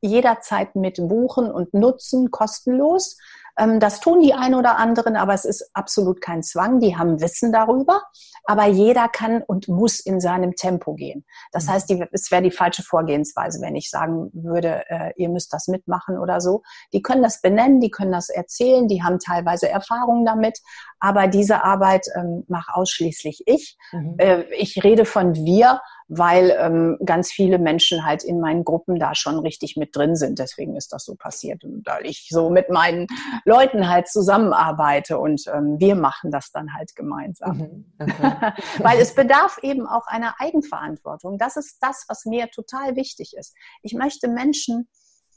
jederzeit 0.01 0.75
mit 0.75 0.97
buchen 0.97 1.51
und 1.53 1.73
nutzen, 1.73 2.33
kostenlos. 2.33 3.17
Ähm, 3.59 3.81
das 3.81 4.01
tun 4.01 4.21
die 4.21 4.35
ein 4.35 4.55
oder 4.55 4.77
anderen, 4.77 5.17
aber 5.17 5.35
es 5.35 5.45
ist 5.45 5.71
absolut 5.75 6.21
kein 6.21 6.43
Zwang. 6.43 6.81
Die 6.81 6.97
haben 6.97 7.21
Wissen 7.21 7.53
darüber, 7.53 8.03
aber 8.45 8.67
jeder 8.67 9.09
kann 9.09 9.43
und 9.43 9.69
muss 9.69 10.01
in 10.01 10.21
seinem 10.21 10.55
Tempo 10.55 10.95
gehen. 10.95 11.25
Das 11.53 11.67
mhm. 11.67 11.71
heißt, 11.71 11.91
die, 11.91 12.05
es 12.13 12.31
wäre 12.31 12.43
die 12.43 12.51
falsche 12.51 12.83
Vorgehensweise, 12.83 13.61
wenn 13.61 13.77
ich 13.77 13.91
sagen 13.91 14.31
würde, 14.33 14.85
äh, 14.89 15.13
ihr 15.17 15.29
müsst 15.29 15.53
das 15.53 15.69
mitmachen 15.69 16.19
oder 16.19 16.41
so. 16.41 16.63
Die 16.93 17.03
können 17.03 17.23
das 17.23 17.41
benennen, 17.41 17.81
die 17.81 17.91
können 17.91 18.13
das 18.13 18.29
erzählen, 18.29 18.89
die 18.89 19.03
haben 19.03 19.19
teilweise 19.19 19.69
Erfahrungen 19.69 20.25
damit, 20.25 20.59
aber 21.01 21.27
diese 21.29 21.65
Arbeit 21.65 22.07
ähm, 22.15 22.45
mache 22.49 22.75
ausschließlich 22.75 23.43
ich. 23.47 23.77
Mhm. 23.93 24.15
Äh, 24.19 24.43
ich 24.55 24.83
rede 24.85 25.05
von 25.05 25.35
wir, 25.35 25.81
weil 26.09 26.57
ähm, 26.59 26.99
ganz 27.05 27.33
viele 27.33 27.59
Menschen 27.59 28.05
halt 28.05 28.23
in 28.23 28.41
meinen 28.41 28.65
Gruppen 28.65 28.99
da 28.99 29.15
schon 29.15 29.39
richtig 29.39 29.77
mit 29.77 29.97
drin 29.97 30.15
sind. 30.15 30.39
Deswegen 30.39 30.77
ist 30.77 30.93
das 30.93 31.05
so 31.05 31.17
passiert. 31.17 31.65
Und 31.65 31.85
weil 31.87 32.07
ich 32.07 32.29
so 32.31 32.49
mit 32.51 32.71
meinen 32.71 33.07
Leuten 33.45 33.89
halt 33.89 34.09
zusammenarbeite 34.09 35.19
und 35.19 35.43
ähm, 35.53 35.81
wir 35.81 35.97
machen 35.97 36.31
das 36.31 36.53
dann 36.53 36.75
halt 36.75 36.95
gemeinsam. 36.95 37.59
Mhm. 37.59 37.93
Okay. 37.99 38.53
weil 38.79 39.01
es 39.01 39.15
bedarf 39.15 39.59
eben 39.63 39.87
auch 39.87 40.07
einer 40.07 40.35
Eigenverantwortung. 40.39 41.39
Das 41.39 41.57
ist 41.57 41.79
das, 41.81 42.05
was 42.09 42.25
mir 42.25 42.51
total 42.51 42.97
wichtig 42.97 43.35
ist. 43.37 43.55
Ich 43.83 43.95
möchte 43.95 44.29
Menschen 44.29 44.89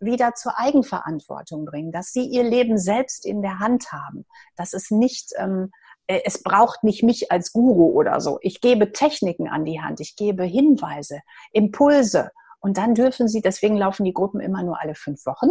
wieder 0.02 0.34
zur 0.34 0.58
Eigenverantwortung 0.58 1.66
bringen, 1.66 1.92
dass 1.92 2.12
sie 2.12 2.26
ihr 2.26 2.44
Leben 2.44 2.78
selbst 2.78 3.26
in 3.26 3.42
der 3.42 3.60
Hand 3.60 3.92
haben, 3.92 4.26
dass 4.56 4.74
es 4.74 4.92
nicht 4.92 5.34
ähm, 5.38 5.72
äh, 5.72 5.89
es 6.10 6.42
braucht 6.42 6.84
nicht 6.84 7.04
mich 7.04 7.32
als 7.32 7.54
Guru 7.54 7.92
oder 7.92 8.20
so. 8.20 8.40
Ich 8.42 8.62
gebe 8.62 8.92
Techniken 8.92 9.48
an 9.48 9.64
die 9.64 9.80
Hand, 9.80 10.00
ich 10.00 10.16
gebe 10.16 10.44
Hinweise, 10.44 11.22
Impulse. 11.52 12.32
Und 12.60 12.78
dann 12.78 12.96
dürfen 12.96 13.28
Sie, 13.28 13.42
deswegen 13.42 13.78
laufen 13.78 14.04
die 14.06 14.14
Gruppen 14.14 14.42
immer 14.42 14.64
nur 14.64 14.82
alle 14.82 14.96
fünf 14.96 15.26
Wochen, 15.28 15.50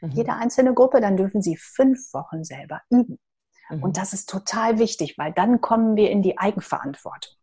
mhm. 0.00 0.10
jede 0.10 0.32
einzelne 0.32 0.74
Gruppe, 0.74 1.00
dann 1.00 1.16
dürfen 1.16 1.42
Sie 1.42 1.56
fünf 1.56 2.12
Wochen 2.12 2.42
selber 2.42 2.80
üben. 2.90 3.20
Mhm. 3.70 3.84
Und 3.84 3.96
das 3.96 4.12
ist 4.12 4.28
total 4.28 4.78
wichtig, 4.80 5.14
weil 5.16 5.32
dann 5.32 5.60
kommen 5.60 5.94
wir 5.94 6.10
in 6.10 6.22
die 6.22 6.38
Eigenverantwortung. 6.38 7.34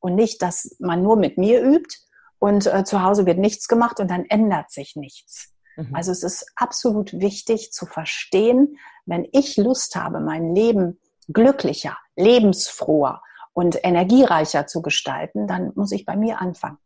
Und 0.00 0.16
nicht, 0.16 0.42
dass 0.42 0.76
man 0.80 1.02
nur 1.02 1.16
mit 1.16 1.38
mir 1.38 1.62
übt 1.62 1.96
und 2.40 2.66
äh, 2.66 2.82
zu 2.82 3.02
Hause 3.02 3.26
wird 3.26 3.38
nichts 3.38 3.68
gemacht 3.68 4.00
und 4.00 4.10
dann 4.10 4.24
ändert 4.24 4.72
sich 4.72 4.96
nichts. 4.96 5.54
Mhm. 5.76 5.94
Also 5.94 6.10
es 6.10 6.24
ist 6.24 6.46
absolut 6.56 7.20
wichtig 7.20 7.72
zu 7.72 7.86
verstehen, 7.86 8.76
wenn 9.06 9.26
ich 9.30 9.56
Lust 9.56 9.94
habe, 9.94 10.18
mein 10.18 10.54
Leben 10.54 10.98
glücklicher, 11.28 11.96
lebensfroher 12.16 13.22
und 13.52 13.78
energiereicher 13.84 14.66
zu 14.66 14.82
gestalten, 14.82 15.46
dann 15.46 15.72
muss 15.74 15.92
ich 15.92 16.04
bei 16.04 16.16
mir 16.16 16.40
anfangen. 16.40 16.78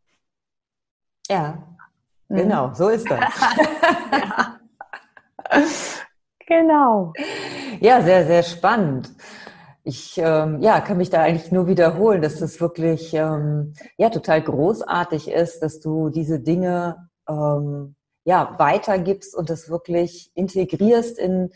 Ja, 1.29 1.63
mhm. 2.27 2.37
genau, 2.37 2.73
so 2.73 2.89
ist 2.89 3.09
das. 3.09 3.19
ja. 4.11 4.59
Genau. 6.45 7.13
Ja, 7.79 8.01
sehr, 8.01 8.25
sehr 8.25 8.43
spannend. 8.43 9.11
Ich 9.83 10.17
ähm, 10.17 10.61
ja, 10.61 10.79
kann 10.81 10.97
mich 10.97 11.09
da 11.09 11.21
eigentlich 11.21 11.51
nur 11.51 11.67
wiederholen, 11.67 12.21
dass 12.21 12.39
das 12.39 12.61
wirklich 12.61 13.13
ähm, 13.13 13.73
ja, 13.97 14.09
total 14.09 14.41
großartig 14.41 15.29
ist, 15.29 15.61
dass 15.61 15.79
du 15.79 16.09
diese 16.09 16.39
Dinge 16.39 17.09
ähm, 17.27 17.95
ja, 18.23 18.55
weitergibst 18.57 19.35
und 19.35 19.49
das 19.49 19.69
wirklich 19.69 20.31
integrierst 20.35 21.17
in 21.17 21.51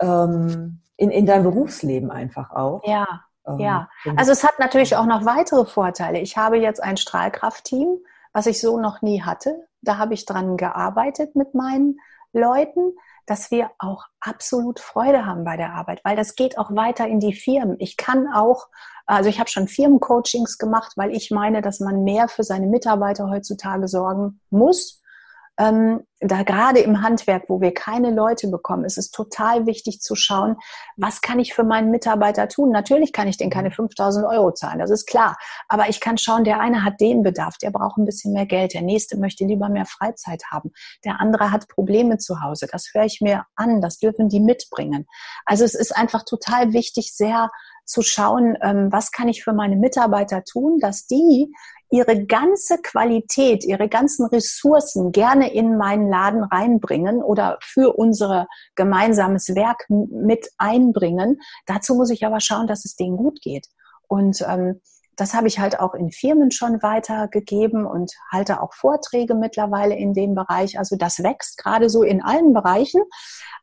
ähm, 0.00 0.80
in, 1.00 1.10
in 1.10 1.24
deinem 1.24 1.44
Berufsleben 1.44 2.10
einfach 2.10 2.50
auch. 2.50 2.82
Ja, 2.84 3.24
ähm, 3.46 3.58
ja. 3.58 3.88
Also 4.16 4.32
es 4.32 4.44
hat 4.44 4.58
natürlich 4.58 4.96
auch 4.96 5.06
noch 5.06 5.24
weitere 5.24 5.64
Vorteile. 5.64 6.20
Ich 6.20 6.36
habe 6.36 6.58
jetzt 6.58 6.82
ein 6.82 6.98
Strahlkraftteam, 6.98 7.98
was 8.34 8.46
ich 8.46 8.60
so 8.60 8.78
noch 8.78 9.00
nie 9.00 9.22
hatte. 9.22 9.66
Da 9.80 9.96
habe 9.96 10.12
ich 10.12 10.26
dran 10.26 10.58
gearbeitet 10.58 11.36
mit 11.36 11.54
meinen 11.54 11.98
Leuten, 12.34 12.92
dass 13.24 13.50
wir 13.50 13.70
auch 13.78 14.04
absolut 14.20 14.78
Freude 14.78 15.24
haben 15.24 15.42
bei 15.42 15.56
der 15.56 15.72
Arbeit, 15.72 16.00
weil 16.04 16.16
das 16.16 16.34
geht 16.34 16.58
auch 16.58 16.70
weiter 16.74 17.06
in 17.06 17.18
die 17.18 17.32
Firmen. 17.32 17.76
Ich 17.78 17.96
kann 17.96 18.28
auch, 18.28 18.68
also 19.06 19.30
ich 19.30 19.40
habe 19.40 19.48
schon 19.48 19.68
Firmencoachings 19.68 20.58
gemacht, 20.58 20.92
weil 20.96 21.12
ich 21.12 21.30
meine, 21.30 21.62
dass 21.62 21.80
man 21.80 22.04
mehr 22.04 22.28
für 22.28 22.44
seine 22.44 22.66
Mitarbeiter 22.66 23.30
heutzutage 23.30 23.88
sorgen 23.88 24.40
muss 24.50 24.99
ähm, 25.60 26.00
da 26.20 26.42
gerade 26.42 26.80
im 26.80 27.02
Handwerk, 27.02 27.44
wo 27.48 27.60
wir 27.60 27.72
keine 27.72 28.10
Leute 28.10 28.48
bekommen, 28.48 28.84
ist 28.84 28.98
es 28.98 29.10
total 29.10 29.66
wichtig 29.66 30.00
zu 30.00 30.14
schauen, 30.14 30.56
was 30.96 31.20
kann 31.20 31.38
ich 31.38 31.54
für 31.54 31.64
meinen 31.64 31.90
Mitarbeiter 31.90 32.48
tun? 32.48 32.70
Natürlich 32.70 33.12
kann 33.12 33.28
ich 33.28 33.36
den 33.36 33.50
keine 33.50 33.70
5000 33.70 34.26
Euro 34.26 34.52
zahlen, 34.52 34.78
das 34.78 34.90
ist 34.90 35.06
klar. 35.06 35.36
Aber 35.68 35.88
ich 35.88 36.00
kann 36.00 36.18
schauen, 36.18 36.44
der 36.44 36.60
eine 36.60 36.82
hat 36.82 37.00
den 37.00 37.22
Bedarf, 37.22 37.58
der 37.58 37.70
braucht 37.70 37.98
ein 37.98 38.06
bisschen 38.06 38.32
mehr 38.32 38.46
Geld, 38.46 38.72
der 38.72 38.82
nächste 38.82 39.18
möchte 39.18 39.44
lieber 39.44 39.68
mehr 39.68 39.86
Freizeit 39.86 40.42
haben, 40.50 40.72
der 41.04 41.20
andere 41.20 41.52
hat 41.52 41.68
Probleme 41.68 42.16
zu 42.16 42.42
Hause, 42.42 42.66
das 42.70 42.90
höre 42.92 43.04
ich 43.04 43.20
mir 43.20 43.44
an, 43.54 43.82
das 43.82 43.98
dürfen 43.98 44.28
die 44.28 44.40
mitbringen. 44.40 45.06
Also 45.44 45.64
es 45.64 45.74
ist 45.74 45.94
einfach 45.94 46.24
total 46.24 46.72
wichtig, 46.72 47.14
sehr 47.14 47.50
zu 47.84 48.02
schauen, 48.02 48.56
ähm, 48.62 48.88
was 48.90 49.10
kann 49.10 49.28
ich 49.28 49.42
für 49.42 49.52
meine 49.52 49.76
Mitarbeiter 49.76 50.44
tun, 50.44 50.78
dass 50.80 51.06
die 51.06 51.52
ihre 51.90 52.24
ganze 52.24 52.78
Qualität, 52.78 53.64
ihre 53.64 53.88
ganzen 53.88 54.26
Ressourcen 54.26 55.12
gerne 55.12 55.52
in 55.52 55.76
meinen 55.76 56.08
Laden 56.08 56.44
reinbringen 56.44 57.22
oder 57.22 57.58
für 57.62 57.96
unser 57.96 58.46
gemeinsames 58.76 59.54
Werk 59.54 59.84
mit 59.88 60.48
einbringen. 60.56 61.40
Dazu 61.66 61.94
muss 61.94 62.10
ich 62.10 62.24
aber 62.24 62.40
schauen, 62.40 62.66
dass 62.66 62.84
es 62.84 62.94
denen 62.94 63.16
gut 63.16 63.40
geht. 63.40 63.66
Und 64.08 64.44
ähm, 64.48 64.80
das 65.20 65.34
habe 65.34 65.48
ich 65.48 65.58
halt 65.58 65.78
auch 65.78 65.92
in 65.92 66.10
Firmen 66.10 66.50
schon 66.50 66.82
weitergegeben 66.82 67.84
und 67.84 68.10
halte 68.32 68.62
auch 68.62 68.72
Vorträge 68.72 69.34
mittlerweile 69.34 69.94
in 69.94 70.14
dem 70.14 70.34
Bereich. 70.34 70.78
Also 70.78 70.96
das 70.96 71.22
wächst 71.22 71.58
gerade 71.58 71.90
so 71.90 72.02
in 72.02 72.22
allen 72.22 72.54
Bereichen. 72.54 73.02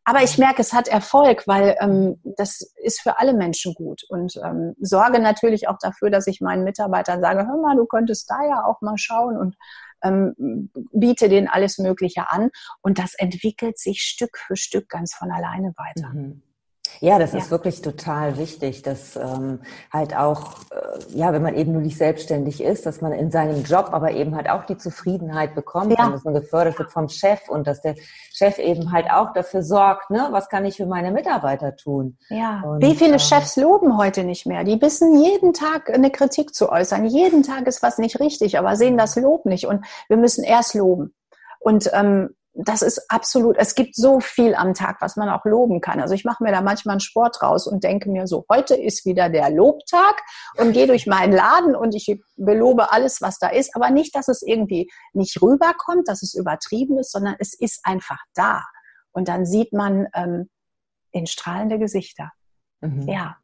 Aber 0.04 0.22
ich 0.22 0.38
merke, 0.38 0.62
es 0.62 0.72
hat 0.72 0.88
Erfolg, 0.88 1.48
weil 1.48 1.76
ähm, 1.80 2.22
das 2.24 2.62
ist 2.84 3.02
für 3.02 3.18
alle 3.18 3.34
Menschen 3.34 3.74
gut. 3.74 4.04
Und 4.08 4.40
ähm, 4.44 4.76
sorge 4.80 5.20
natürlich 5.20 5.68
auch 5.68 5.80
dafür, 5.82 6.12
dass 6.12 6.28
ich 6.28 6.42
meinen 6.42 6.64
Mitarbeitern 6.64 7.22
sage, 7.22 7.48
hör 7.48 7.58
mal, 7.58 7.76
du 7.76 7.88
könntest 7.88 8.30
da 8.30 8.38
ja 8.48 8.64
auch 8.64 8.82
mal 8.82 8.98
schauen 9.00 9.36
und 9.36 9.56
ähm, 10.04 10.70
biete 10.94 11.28
denen 11.28 11.48
alles 11.48 11.80
Mögliche 11.80 12.30
an. 12.30 12.52
Und 12.82 13.00
das 13.00 13.16
entwickelt 13.16 13.80
sich 13.80 14.02
Stück 14.02 14.38
für 14.38 14.56
Stück 14.56 14.90
ganz 14.90 15.16
von 15.16 15.32
alleine 15.32 15.74
weiter. 15.76 16.10
Mhm. 16.10 16.44
Ja, 17.00 17.20
das 17.20 17.34
ja. 17.34 17.40
ist 17.40 17.52
wirklich 17.52 17.82
total 17.82 18.38
wichtig, 18.38 18.82
dass 18.82 19.16
ähm, 19.16 19.60
halt 19.92 20.16
auch, 20.16 20.56
äh, 20.72 21.18
ja, 21.18 21.34
wenn 21.34 21.42
man 21.42 21.56
eben 21.56 21.74
nur 21.74 21.82
nicht 21.82 21.98
selbstständig 21.98 22.62
ist, 22.62 22.86
dass 22.86 23.02
man 23.02 23.12
in 23.12 23.32
seinem 23.32 23.64
Job 23.64 23.90
aber 23.92 24.12
eben 24.12 24.36
halt 24.36 24.50
auch 24.50 24.66
die 24.66 24.78
Zufriedenheit 24.78 25.56
bekommt 25.56 25.98
ja. 25.98 26.06
und 26.06 26.14
dass 26.14 26.24
man 26.24 26.34
gefördert 26.34 26.80
wird 26.80 26.92
vom 26.92 27.10
Chef 27.10 27.48
und 27.50 27.68
dass 27.68 27.82
der 27.82 27.96
Chef 28.34 28.58
eben 28.60 28.92
halt 28.92 29.10
auch 29.12 29.34
dafür 29.34 29.64
sorgt, 29.64 30.10
ne, 30.10 30.28
was 30.32 30.50
kann 30.50 30.66
ich 30.66 30.78
für 30.78 30.86
meine 30.86 31.12
Mitarbeiter 31.12 31.76
tun. 31.76 32.18
Ja, 32.30 32.62
und, 32.62 32.82
wie 32.82 32.96
viele 32.96 33.14
ähm, 33.14 33.20
Chefs 33.20 33.56
loben 33.56 33.98
heute 33.98 34.24
nicht 34.24 34.46
mehr? 34.46 34.64
Die 34.64 34.82
wissen 34.82 35.22
jeden 35.22 35.54
Tag 35.54 35.90
eine 35.90 36.12
Kritik 36.12 36.54
zu 36.54 36.70
äußern. 36.70 37.06
Jeden 37.06 37.44
Tag 37.44 37.68
ist 37.68 37.84
was 37.84 37.98
nicht 37.98 38.20
richtig, 38.20 38.58
aber 38.58 38.76
sehen 38.76 38.98
das 38.98 39.16
Lob 39.16 39.46
nicht 39.46 39.68
und 39.68 39.86
wir 40.08 40.18
müssen 40.18 40.44
erst 40.44 40.74
loben. 40.74 41.14
Und 41.60 41.90
ähm, 41.94 42.30
das 42.60 42.82
ist 42.82 43.10
absolut, 43.10 43.56
es 43.58 43.76
gibt 43.76 43.96
so 43.96 44.20
viel 44.20 44.56
am 44.56 44.74
Tag, 44.74 44.98
was 45.00 45.16
man 45.16 45.30
auch 45.30 45.46
loben 45.46 45.80
kann. 45.80 46.00
Also 46.00 46.16
ich 46.16 46.26
mache 46.26 46.44
mir 46.44 46.52
da 46.52 46.62
manchmal 46.62 46.94
einen 46.94 47.00
Sport 47.02 47.42
raus 47.44 47.68
und 47.68 47.84
denke 47.84 48.10
mir 48.10 48.26
so, 48.26 48.46
heute 48.50 48.76
ist 48.76 49.06
wieder 49.06 49.30
der 49.30 49.52
Lobtag 49.52 50.22
und 50.58 50.74
gehe 50.74 50.88
durch 50.88 51.06
meinen 51.06 51.34
Laden 51.34 51.76
und 51.76 51.94
ich 51.94 52.20
belobe 52.36 52.92
alles, 52.92 53.22
was 53.22 53.38
da 53.38 53.50
ist. 53.50 53.76
Aber 53.76 53.92
nicht, 53.92 54.16
dass 54.16 54.28
es 54.28 54.42
irgendwie 54.42 54.90
nicht 55.14 55.40
rüberkommt, 55.42 56.08
dass 56.08 56.24
es 56.24 56.34
übertrieben 56.34 56.98
ist, 56.98 57.12
sondern 57.12 57.36
es 57.38 57.54
ist 57.54 57.82
einfach 57.84 58.20
da. 58.34 58.64
Und 59.12 59.28
dann 59.28 59.46
sieht 59.46 59.72
man 59.74 60.08
ähm, 60.16 60.50
in 61.12 61.28
strahlende 61.28 61.78
Gesichter. 61.78 62.32
Mhm. 62.82 63.08
Ja. 63.08 63.38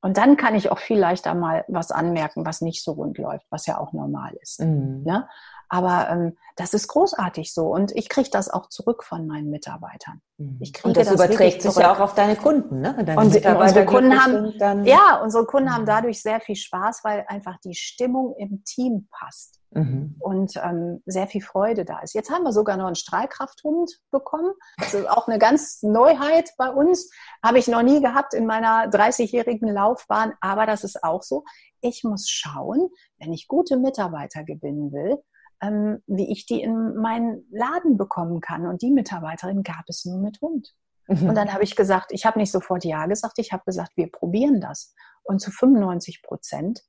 Und 0.00 0.16
dann 0.16 0.36
kann 0.36 0.54
ich 0.54 0.70
auch 0.70 0.78
viel 0.78 0.98
leichter 0.98 1.34
mal 1.34 1.64
was 1.68 1.90
anmerken, 1.90 2.46
was 2.46 2.60
nicht 2.60 2.84
so 2.84 2.92
rund 2.92 3.18
läuft, 3.18 3.46
was 3.50 3.66
ja 3.66 3.78
auch 3.78 3.92
normal 3.92 4.32
ist. 4.40 4.60
Mhm. 4.60 5.04
Ja? 5.06 5.28
Aber 5.72 6.08
ähm, 6.10 6.36
das 6.56 6.74
ist 6.74 6.88
großartig 6.88 7.54
so 7.54 7.68
und 7.68 7.92
ich 7.96 8.08
kriege 8.08 8.28
das 8.28 8.50
auch 8.50 8.68
zurück 8.68 9.04
von 9.04 9.26
meinen 9.28 9.50
Mitarbeitern. 9.50 10.20
Mhm. 10.36 10.58
Ich 10.60 10.72
kriege 10.72 10.88
und 10.88 10.96
das, 10.96 11.06
das 11.06 11.14
überträgt 11.14 11.62
sich 11.62 11.76
ja 11.76 11.94
auch 11.94 12.00
auf 12.00 12.14
deine 12.14 12.34
Kunden, 12.34 12.80
ne? 12.80 12.96
Deine 13.04 13.20
und 13.20 13.26
unsere 13.26 13.86
Kunden 13.86 14.20
haben, 14.20 14.84
ja, 14.84 15.20
unsere 15.22 15.46
Kunden 15.46 15.72
haben 15.72 15.82
mhm. 15.82 15.86
dadurch 15.86 16.20
sehr 16.20 16.40
viel 16.40 16.56
Spaß, 16.56 17.04
weil 17.04 17.24
einfach 17.28 17.56
die 17.64 17.74
Stimmung 17.74 18.34
im 18.36 18.64
Team 18.64 19.08
passt 19.12 19.60
mhm. 19.70 20.16
und 20.18 20.52
ähm, 20.56 21.02
sehr 21.06 21.28
viel 21.28 21.40
Freude 21.40 21.84
da 21.84 22.00
ist. 22.00 22.14
Jetzt 22.14 22.30
haben 22.30 22.42
wir 22.42 22.52
sogar 22.52 22.76
noch 22.76 22.86
einen 22.86 22.96
Strahlkrafthund 22.96 24.00
bekommen. 24.10 24.52
Das 24.78 24.92
ist 24.92 25.08
auch 25.08 25.28
eine 25.28 25.38
ganz 25.38 25.82
Neuheit 25.82 26.50
bei 26.58 26.68
uns. 26.68 27.10
Habe 27.44 27.58
ich 27.58 27.68
noch 27.68 27.82
nie 27.82 28.02
gehabt 28.02 28.34
in 28.34 28.46
meiner 28.46 28.90
30-jährigen 28.90 29.72
Laufbahn, 29.72 30.32
aber 30.40 30.66
das 30.66 30.82
ist 30.82 31.04
auch 31.04 31.22
so. 31.22 31.44
Ich 31.80 32.02
muss 32.04 32.28
schauen, 32.28 32.90
wenn 33.18 33.32
ich 33.32 33.48
gute 33.48 33.76
Mitarbeiter 33.78 34.44
gewinnen 34.44 34.92
will, 34.92 35.18
ähm, 35.62 36.02
wie 36.06 36.30
ich 36.30 36.46
die 36.46 36.62
in 36.62 36.96
meinen 36.96 37.46
Laden 37.50 37.96
bekommen 37.96 38.40
kann. 38.40 38.66
Und 38.66 38.82
die 38.82 38.90
Mitarbeiterin 38.90 39.62
gab 39.62 39.84
es 39.88 40.04
nur 40.04 40.18
mit 40.18 40.40
Hund. 40.40 40.74
Mhm. 41.06 41.28
Und 41.28 41.34
dann 41.34 41.52
habe 41.52 41.64
ich 41.64 41.76
gesagt, 41.76 42.12
ich 42.12 42.24
habe 42.24 42.38
nicht 42.38 42.52
sofort 42.52 42.84
Ja 42.84 43.06
gesagt, 43.06 43.38
ich 43.38 43.52
habe 43.52 43.62
gesagt, 43.66 43.92
wir 43.96 44.10
probieren 44.10 44.60
das. 44.60 44.94
Und 45.22 45.40
zu 45.40 45.50
95 45.50 46.22
Prozent 46.22 46.82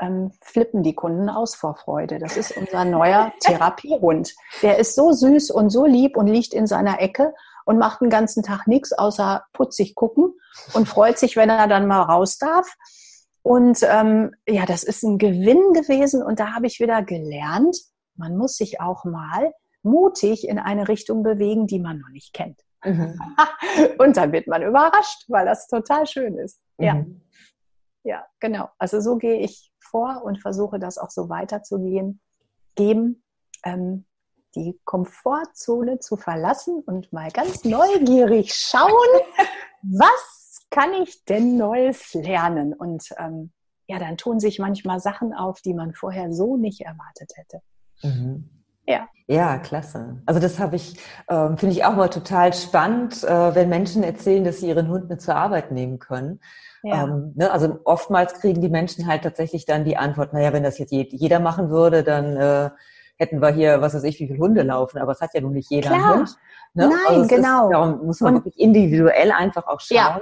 ähm, 0.00 0.32
flippen 0.40 0.82
die 0.82 0.94
Kunden 0.94 1.28
aus 1.28 1.54
vor 1.54 1.76
Freude. 1.76 2.18
Das 2.18 2.36
ist 2.36 2.56
unser 2.56 2.84
neuer 2.84 3.32
Therapiehund. 3.40 4.34
Der 4.62 4.78
ist 4.78 4.94
so 4.94 5.12
süß 5.12 5.50
und 5.50 5.70
so 5.70 5.86
lieb 5.86 6.16
und 6.16 6.26
liegt 6.26 6.54
in 6.54 6.66
seiner 6.66 7.00
Ecke 7.00 7.34
und 7.64 7.78
macht 7.78 8.00
den 8.00 8.10
ganzen 8.10 8.42
Tag 8.42 8.66
nichts 8.66 8.92
außer 8.92 9.44
putzig 9.52 9.94
gucken 9.94 10.34
und 10.74 10.88
freut 10.88 11.18
sich, 11.18 11.36
wenn 11.36 11.50
er 11.50 11.68
dann 11.68 11.86
mal 11.86 12.02
raus 12.02 12.38
darf. 12.38 12.74
Und 13.42 13.80
ähm, 13.82 14.34
ja, 14.46 14.66
das 14.66 14.84
ist 14.84 15.02
ein 15.02 15.18
Gewinn 15.18 15.72
gewesen 15.72 16.22
und 16.22 16.38
da 16.38 16.54
habe 16.54 16.66
ich 16.66 16.78
wieder 16.78 17.02
gelernt, 17.02 17.76
man 18.16 18.36
muss 18.36 18.56
sich 18.56 18.80
auch 18.80 19.04
mal 19.04 19.52
mutig 19.82 20.46
in 20.46 20.58
eine 20.58 20.88
Richtung 20.88 21.22
bewegen, 21.22 21.66
die 21.66 21.80
man 21.80 21.98
noch 21.98 22.10
nicht 22.10 22.32
kennt. 22.32 22.60
Mhm. 22.84 23.20
Und 23.98 24.16
dann 24.16 24.32
wird 24.32 24.46
man 24.46 24.62
überrascht, 24.62 25.24
weil 25.28 25.46
das 25.46 25.66
total 25.66 26.06
schön 26.06 26.36
ist. 26.38 26.60
Mhm. 26.78 26.84
Ja. 26.84 27.04
Ja, 28.04 28.26
genau. 28.40 28.68
Also 28.78 29.00
so 29.00 29.16
gehe 29.16 29.38
ich 29.38 29.72
vor 29.78 30.22
und 30.24 30.40
versuche 30.40 30.80
das 30.80 30.98
auch 30.98 31.10
so 31.10 31.28
weiterzugehen, 31.28 32.20
geben, 32.74 33.22
ähm, 33.64 34.06
die 34.54 34.78
Komfortzone 34.84 36.00
zu 36.00 36.16
verlassen 36.16 36.82
und 36.84 37.12
mal 37.12 37.30
ganz 37.30 37.64
neugierig 37.64 38.54
schauen, 38.54 38.90
was 39.82 40.66
kann 40.70 40.92
ich 40.94 41.24
denn 41.24 41.56
Neues 41.56 42.12
lernen? 42.14 42.74
Und 42.74 43.08
ähm, 43.18 43.52
ja, 43.86 43.98
dann 43.98 44.16
tun 44.16 44.40
sich 44.40 44.58
manchmal 44.58 45.00
Sachen 45.00 45.32
auf, 45.32 45.60
die 45.60 45.74
man 45.74 45.94
vorher 45.94 46.32
so 46.32 46.56
nicht 46.56 46.80
erwartet 46.80 47.32
hätte. 47.36 47.62
Mhm. 48.02 48.48
Ja. 48.86 49.08
Ja, 49.28 49.58
klasse. 49.58 50.20
Also 50.26 50.40
das 50.40 50.58
habe 50.58 50.76
ich, 50.76 50.98
ähm, 51.28 51.56
finde 51.56 51.74
ich 51.74 51.84
auch 51.84 51.94
mal 51.94 52.08
total 52.08 52.52
spannend, 52.52 53.22
äh, 53.24 53.54
wenn 53.54 53.68
Menschen 53.68 54.02
erzählen, 54.02 54.44
dass 54.44 54.58
sie 54.58 54.68
ihren 54.68 54.88
Hund 54.88 55.08
mit 55.08 55.22
zur 55.22 55.36
Arbeit 55.36 55.70
nehmen 55.70 55.98
können. 55.98 56.40
Ja. 56.82 57.04
Ähm, 57.04 57.32
ne, 57.36 57.50
also 57.50 57.78
oftmals 57.84 58.34
kriegen 58.34 58.60
die 58.60 58.68
Menschen 58.68 59.06
halt 59.06 59.22
tatsächlich 59.22 59.64
dann 59.64 59.84
die 59.84 59.96
Antwort, 59.96 60.32
naja, 60.32 60.52
wenn 60.52 60.64
das 60.64 60.78
jetzt 60.78 60.92
jeder 60.92 61.38
machen 61.38 61.70
würde, 61.70 62.02
dann 62.02 62.36
äh, 62.36 62.70
hätten 63.16 63.40
wir 63.40 63.50
hier, 63.50 63.80
was 63.80 63.94
weiß 63.94 64.02
ich, 64.04 64.18
wie 64.18 64.26
viele 64.26 64.40
Hunde 64.40 64.62
laufen, 64.62 64.98
aber 64.98 65.12
es 65.12 65.20
hat 65.20 65.32
ja 65.34 65.40
nun 65.40 65.52
nicht 65.52 65.70
jeder 65.70 65.90
Klar. 65.90 66.16
Hund. 66.16 66.36
Ne? 66.74 66.88
Nein, 66.88 66.98
also 67.08 67.28
genau. 67.28 67.66
Ist, 67.66 67.72
darum 67.72 68.06
muss 68.06 68.20
man 68.20 68.34
Und, 68.34 68.44
wirklich 68.44 68.58
individuell 68.58 69.30
einfach 69.30 69.66
auch 69.66 69.80
schauen. 69.80 69.96
Ja. 69.96 70.20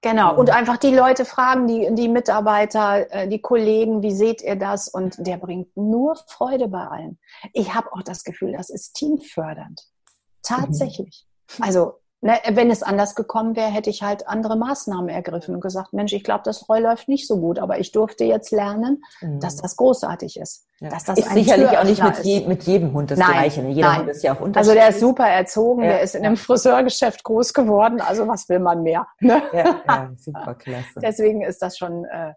Genau, 0.00 0.36
und 0.36 0.50
einfach 0.50 0.76
die 0.76 0.94
Leute 0.94 1.24
fragen, 1.24 1.66
die, 1.66 1.88
die 1.92 2.08
Mitarbeiter, 2.08 3.10
äh, 3.10 3.28
die 3.28 3.40
Kollegen, 3.40 4.00
wie 4.00 4.14
seht 4.14 4.42
ihr 4.42 4.54
das? 4.54 4.86
Und 4.86 5.16
der 5.18 5.38
bringt 5.38 5.76
nur 5.76 6.14
Freude 6.28 6.68
bei 6.68 6.86
allen. 6.86 7.18
Ich 7.52 7.74
habe 7.74 7.92
auch 7.92 8.02
das 8.02 8.22
Gefühl, 8.22 8.52
das 8.52 8.70
ist 8.70 8.92
teamfördernd. 8.94 9.82
Tatsächlich. 10.42 11.26
Mhm. 11.58 11.64
Also 11.64 11.94
Ne, 12.20 12.36
wenn 12.50 12.68
es 12.68 12.82
anders 12.82 13.14
gekommen 13.14 13.54
wäre, 13.54 13.70
hätte 13.70 13.90
ich 13.90 14.02
halt 14.02 14.26
andere 14.26 14.56
Maßnahmen 14.56 15.08
ergriffen 15.08 15.54
und 15.54 15.60
gesagt, 15.60 15.92
Mensch, 15.92 16.12
ich 16.12 16.24
glaube, 16.24 16.42
das 16.44 16.68
Roll 16.68 16.80
läuft 16.80 17.08
nicht 17.08 17.28
so 17.28 17.38
gut, 17.38 17.60
aber 17.60 17.78
ich 17.78 17.92
durfte 17.92 18.24
jetzt 18.24 18.50
lernen, 18.50 19.04
mhm. 19.20 19.38
dass 19.38 19.54
das 19.54 19.76
großartig 19.76 20.36
ist. 20.36 20.66
Ja. 20.80 20.88
Dass 20.88 21.04
das 21.04 21.20
ist 21.20 21.30
sicherlich 21.30 21.78
auch 21.78 21.84
nicht 21.84 22.02
mit, 22.02 22.18
je, 22.24 22.40
mit, 22.48 22.64
jedem 22.64 22.92
Hund 22.92 23.12
das 23.12 23.20
nein, 23.20 23.30
Gleiche. 23.30 23.62
Ne? 23.62 23.70
Jeder 23.70 23.88
nein. 23.88 24.00
Hund 24.00 24.08
ist 24.08 24.24
ja 24.24 24.34
auch 24.34 24.40
unterschiedlich. 24.40 24.56
Also 24.56 24.74
der 24.74 24.88
ist 24.88 25.00
super 25.00 25.28
erzogen, 25.28 25.82
ja. 25.82 25.88
der 25.90 26.00
ist 26.00 26.16
in 26.16 26.26
einem 26.26 26.36
Friseurgeschäft 26.36 27.22
groß 27.22 27.54
geworden, 27.54 28.00
also 28.00 28.26
was 28.26 28.48
will 28.48 28.58
man 28.58 28.82
mehr? 28.82 29.06
Ne? 29.20 29.40
Ja, 29.52 29.80
ja, 29.86 30.10
super 30.16 30.56
klasse. 30.56 30.86
Deswegen 31.00 31.42
ist 31.42 31.62
das 31.62 31.78
schon 31.78 32.04
äh, 32.04 32.32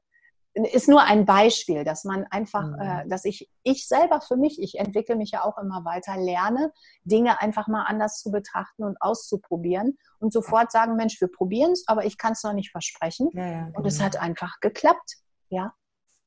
ist 0.54 0.90
nur 0.90 1.02
ein 1.02 1.26
Beispiel, 1.26 1.84
dass 1.84 2.04
man 2.04 2.26
einfach, 2.30 2.64
mhm. 2.64 2.80
äh, 2.80 3.08
dass 3.08 3.26
ich, 3.26 3.50
ich 3.64 3.88
selber 3.88 4.22
für 4.22 4.36
mich, 4.36 4.62
ich 4.62 4.78
entwickle 4.78 5.16
mich 5.16 5.32
ja 5.32 5.44
auch 5.44 5.58
immer 5.58 5.86
weiter, 5.86 6.18
lerne, 6.18 6.72
Dinge 7.04 7.42
einfach 7.42 7.68
mal 7.68 7.84
anders 7.84 8.20
zu 8.20 8.32
betrachten 8.32 8.84
und 8.84 9.02
auszuprobieren 9.02 9.98
und 10.20 10.34
sofort 10.34 10.72
sagen, 10.72 10.96
Mensch, 10.96 11.20
wir 11.22 11.30
probieren 11.30 11.72
es, 11.72 11.88
aber 11.88 12.06
ich 12.06 12.18
kann 12.18 12.34
es 12.34 12.44
noch 12.44 12.54
nicht 12.54 12.72
versprechen. 12.72 13.30
Ja, 13.34 13.46
ja, 13.46 13.66
genau. 13.66 13.80
Und 13.80 13.86
es 13.86 13.96
genau. 13.96 14.06
hat 14.08 14.22
einfach 14.22 14.60
geklappt. 14.60 15.16
Ja, 15.50 15.74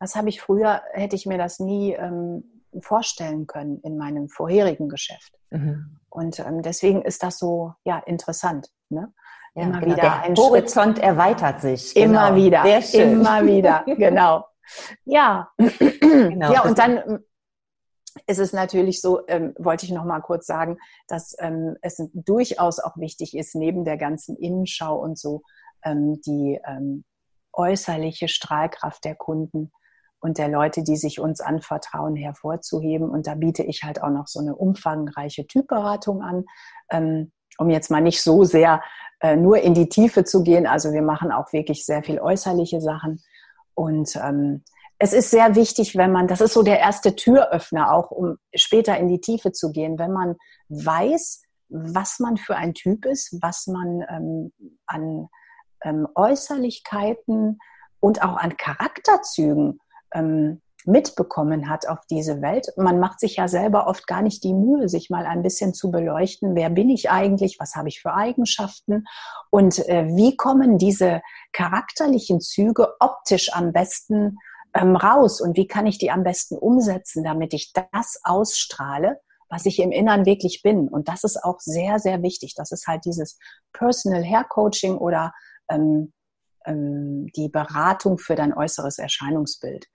das 0.00 0.16
habe 0.16 0.28
ich 0.28 0.40
früher, 0.40 0.82
hätte 0.92 1.16
ich 1.16 1.26
mir 1.26 1.38
das 1.38 1.60
nie 1.60 1.92
ähm, 1.92 2.62
vorstellen 2.80 3.46
können 3.46 3.80
in 3.80 3.96
meinem 3.96 4.28
vorherigen 4.28 4.88
Geschäft. 4.88 5.34
Mhm. 5.50 5.98
Und 6.08 6.38
ähm, 6.40 6.62
deswegen 6.62 7.02
ist 7.02 7.22
das 7.22 7.38
so, 7.38 7.74
ja, 7.84 7.98
interessant. 7.98 8.70
Ne? 8.88 9.12
Ja, 9.54 9.62
immer 9.62 9.80
genau. 9.80 9.92
wieder 9.92 10.02
Der 10.02 10.22
ein 10.22 10.36
Horizont 10.36 10.96
Schritt. 10.98 11.04
erweitert 11.06 11.60
sich. 11.60 11.94
Genau. 11.94 12.04
Immer 12.28 12.36
wieder. 12.36 12.62
Sehr 12.62 12.82
schön. 12.82 13.12
Immer 13.12 13.46
wieder. 13.46 13.84
Genau. 13.86 14.44
Ja. 15.04 15.48
Genau. 16.00 16.52
Ja, 16.52 16.62
und 16.62 16.78
dann 16.78 17.20
ist 18.26 18.38
es 18.38 18.52
natürlich 18.52 19.00
so, 19.00 19.26
ähm, 19.26 19.54
wollte 19.58 19.84
ich 19.84 19.92
noch 19.92 20.04
mal 20.04 20.20
kurz 20.20 20.46
sagen, 20.46 20.78
dass 21.08 21.34
ähm, 21.40 21.76
es 21.82 22.00
durchaus 22.14 22.78
auch 22.78 22.96
wichtig 22.96 23.36
ist, 23.36 23.54
neben 23.54 23.84
der 23.84 23.96
ganzen 23.96 24.36
Innenschau 24.36 24.96
und 24.96 25.18
so, 25.18 25.42
ähm, 25.84 26.20
die 26.24 26.60
ähm, 26.66 27.04
äußerliche 27.52 28.28
Strahlkraft 28.28 29.04
der 29.04 29.14
Kunden 29.16 29.72
und 30.20 30.38
der 30.38 30.48
Leute, 30.48 30.82
die 30.82 30.96
sich 30.96 31.20
uns 31.20 31.40
anvertrauen, 31.40 32.16
hervorzuheben. 32.16 33.10
Und 33.10 33.26
da 33.26 33.34
biete 33.34 33.62
ich 33.62 33.82
halt 33.82 34.02
auch 34.02 34.10
noch 34.10 34.26
so 34.26 34.40
eine 34.40 34.54
umfangreiche 34.56 35.46
Typberatung 35.46 36.22
an, 36.22 36.44
ähm, 36.90 37.32
um 37.58 37.70
jetzt 37.70 37.90
mal 37.90 38.00
nicht 38.00 38.22
so 38.22 38.44
sehr 38.44 38.82
äh, 39.20 39.36
nur 39.36 39.58
in 39.58 39.74
die 39.74 39.88
Tiefe 39.88 40.24
zu 40.24 40.42
gehen. 40.42 40.66
Also 40.66 40.92
wir 40.92 41.02
machen 41.02 41.32
auch 41.32 41.52
wirklich 41.52 41.86
sehr 41.86 42.02
viel 42.02 42.20
äußerliche 42.20 42.80
Sachen. 42.80 43.22
Und 43.74 44.16
ähm, 44.16 44.62
es 44.98 45.12
ist 45.12 45.30
sehr 45.30 45.54
wichtig, 45.54 45.96
wenn 45.96 46.12
man, 46.12 46.28
das 46.28 46.40
ist 46.40 46.54
so 46.54 46.62
der 46.62 46.78
erste 46.78 47.16
Türöffner, 47.16 47.92
auch 47.92 48.10
um 48.10 48.36
später 48.54 48.96
in 48.96 49.08
die 49.08 49.20
Tiefe 49.20 49.52
zu 49.52 49.72
gehen, 49.72 49.98
wenn 49.98 50.12
man 50.12 50.36
weiß, 50.68 51.42
was 51.68 52.20
man 52.20 52.36
für 52.36 52.56
ein 52.56 52.74
Typ 52.74 53.04
ist, 53.04 53.36
was 53.42 53.66
man 53.66 54.04
ähm, 54.08 54.52
an 54.86 55.28
ähm, 55.82 56.08
Äußerlichkeiten 56.14 57.58
und 58.00 58.22
auch 58.22 58.36
an 58.36 58.56
Charakterzügen 58.56 59.80
ähm, 60.14 60.60
mitbekommen 60.84 61.68
hat 61.68 61.88
auf 61.88 62.00
diese 62.10 62.42
Welt. 62.42 62.68
Man 62.76 63.00
macht 63.00 63.20
sich 63.20 63.36
ja 63.36 63.48
selber 63.48 63.86
oft 63.86 64.06
gar 64.06 64.22
nicht 64.22 64.44
die 64.44 64.52
Mühe, 64.52 64.88
sich 64.88 65.10
mal 65.10 65.26
ein 65.26 65.42
bisschen 65.42 65.74
zu 65.74 65.90
beleuchten, 65.90 66.54
wer 66.54 66.70
bin 66.70 66.90
ich 66.90 67.10
eigentlich, 67.10 67.58
was 67.58 67.74
habe 67.74 67.88
ich 67.88 68.00
für 68.00 68.14
Eigenschaften 68.14 69.04
und 69.50 69.78
äh, 69.88 70.06
wie 70.08 70.36
kommen 70.36 70.78
diese 70.78 71.22
charakterlichen 71.52 72.40
Züge 72.40 72.94
optisch 73.00 73.52
am 73.54 73.72
besten 73.72 74.38
ähm, 74.74 74.96
raus 74.96 75.40
und 75.40 75.56
wie 75.56 75.66
kann 75.66 75.86
ich 75.86 75.98
die 75.98 76.10
am 76.10 76.22
besten 76.22 76.56
umsetzen, 76.56 77.24
damit 77.24 77.54
ich 77.54 77.72
das 77.72 78.18
ausstrahle, 78.22 79.20
was 79.48 79.66
ich 79.66 79.78
im 79.78 79.92
Innern 79.92 80.26
wirklich 80.26 80.62
bin. 80.62 80.88
Und 80.88 81.08
das 81.08 81.24
ist 81.24 81.42
auch 81.42 81.60
sehr, 81.60 81.98
sehr 81.98 82.22
wichtig. 82.22 82.54
Das 82.56 82.72
ist 82.72 82.86
halt 82.86 83.04
dieses 83.04 83.38
Personal 83.72 84.24
Hair 84.24 84.44
Coaching 84.44 84.98
oder 84.98 85.32
ähm, 85.70 86.12
ähm, 86.66 87.28
die 87.36 87.48
Beratung 87.48 88.18
für 88.18 88.34
dein 88.34 88.52
äußeres 88.52 88.98
Erscheinungsbild 88.98 89.86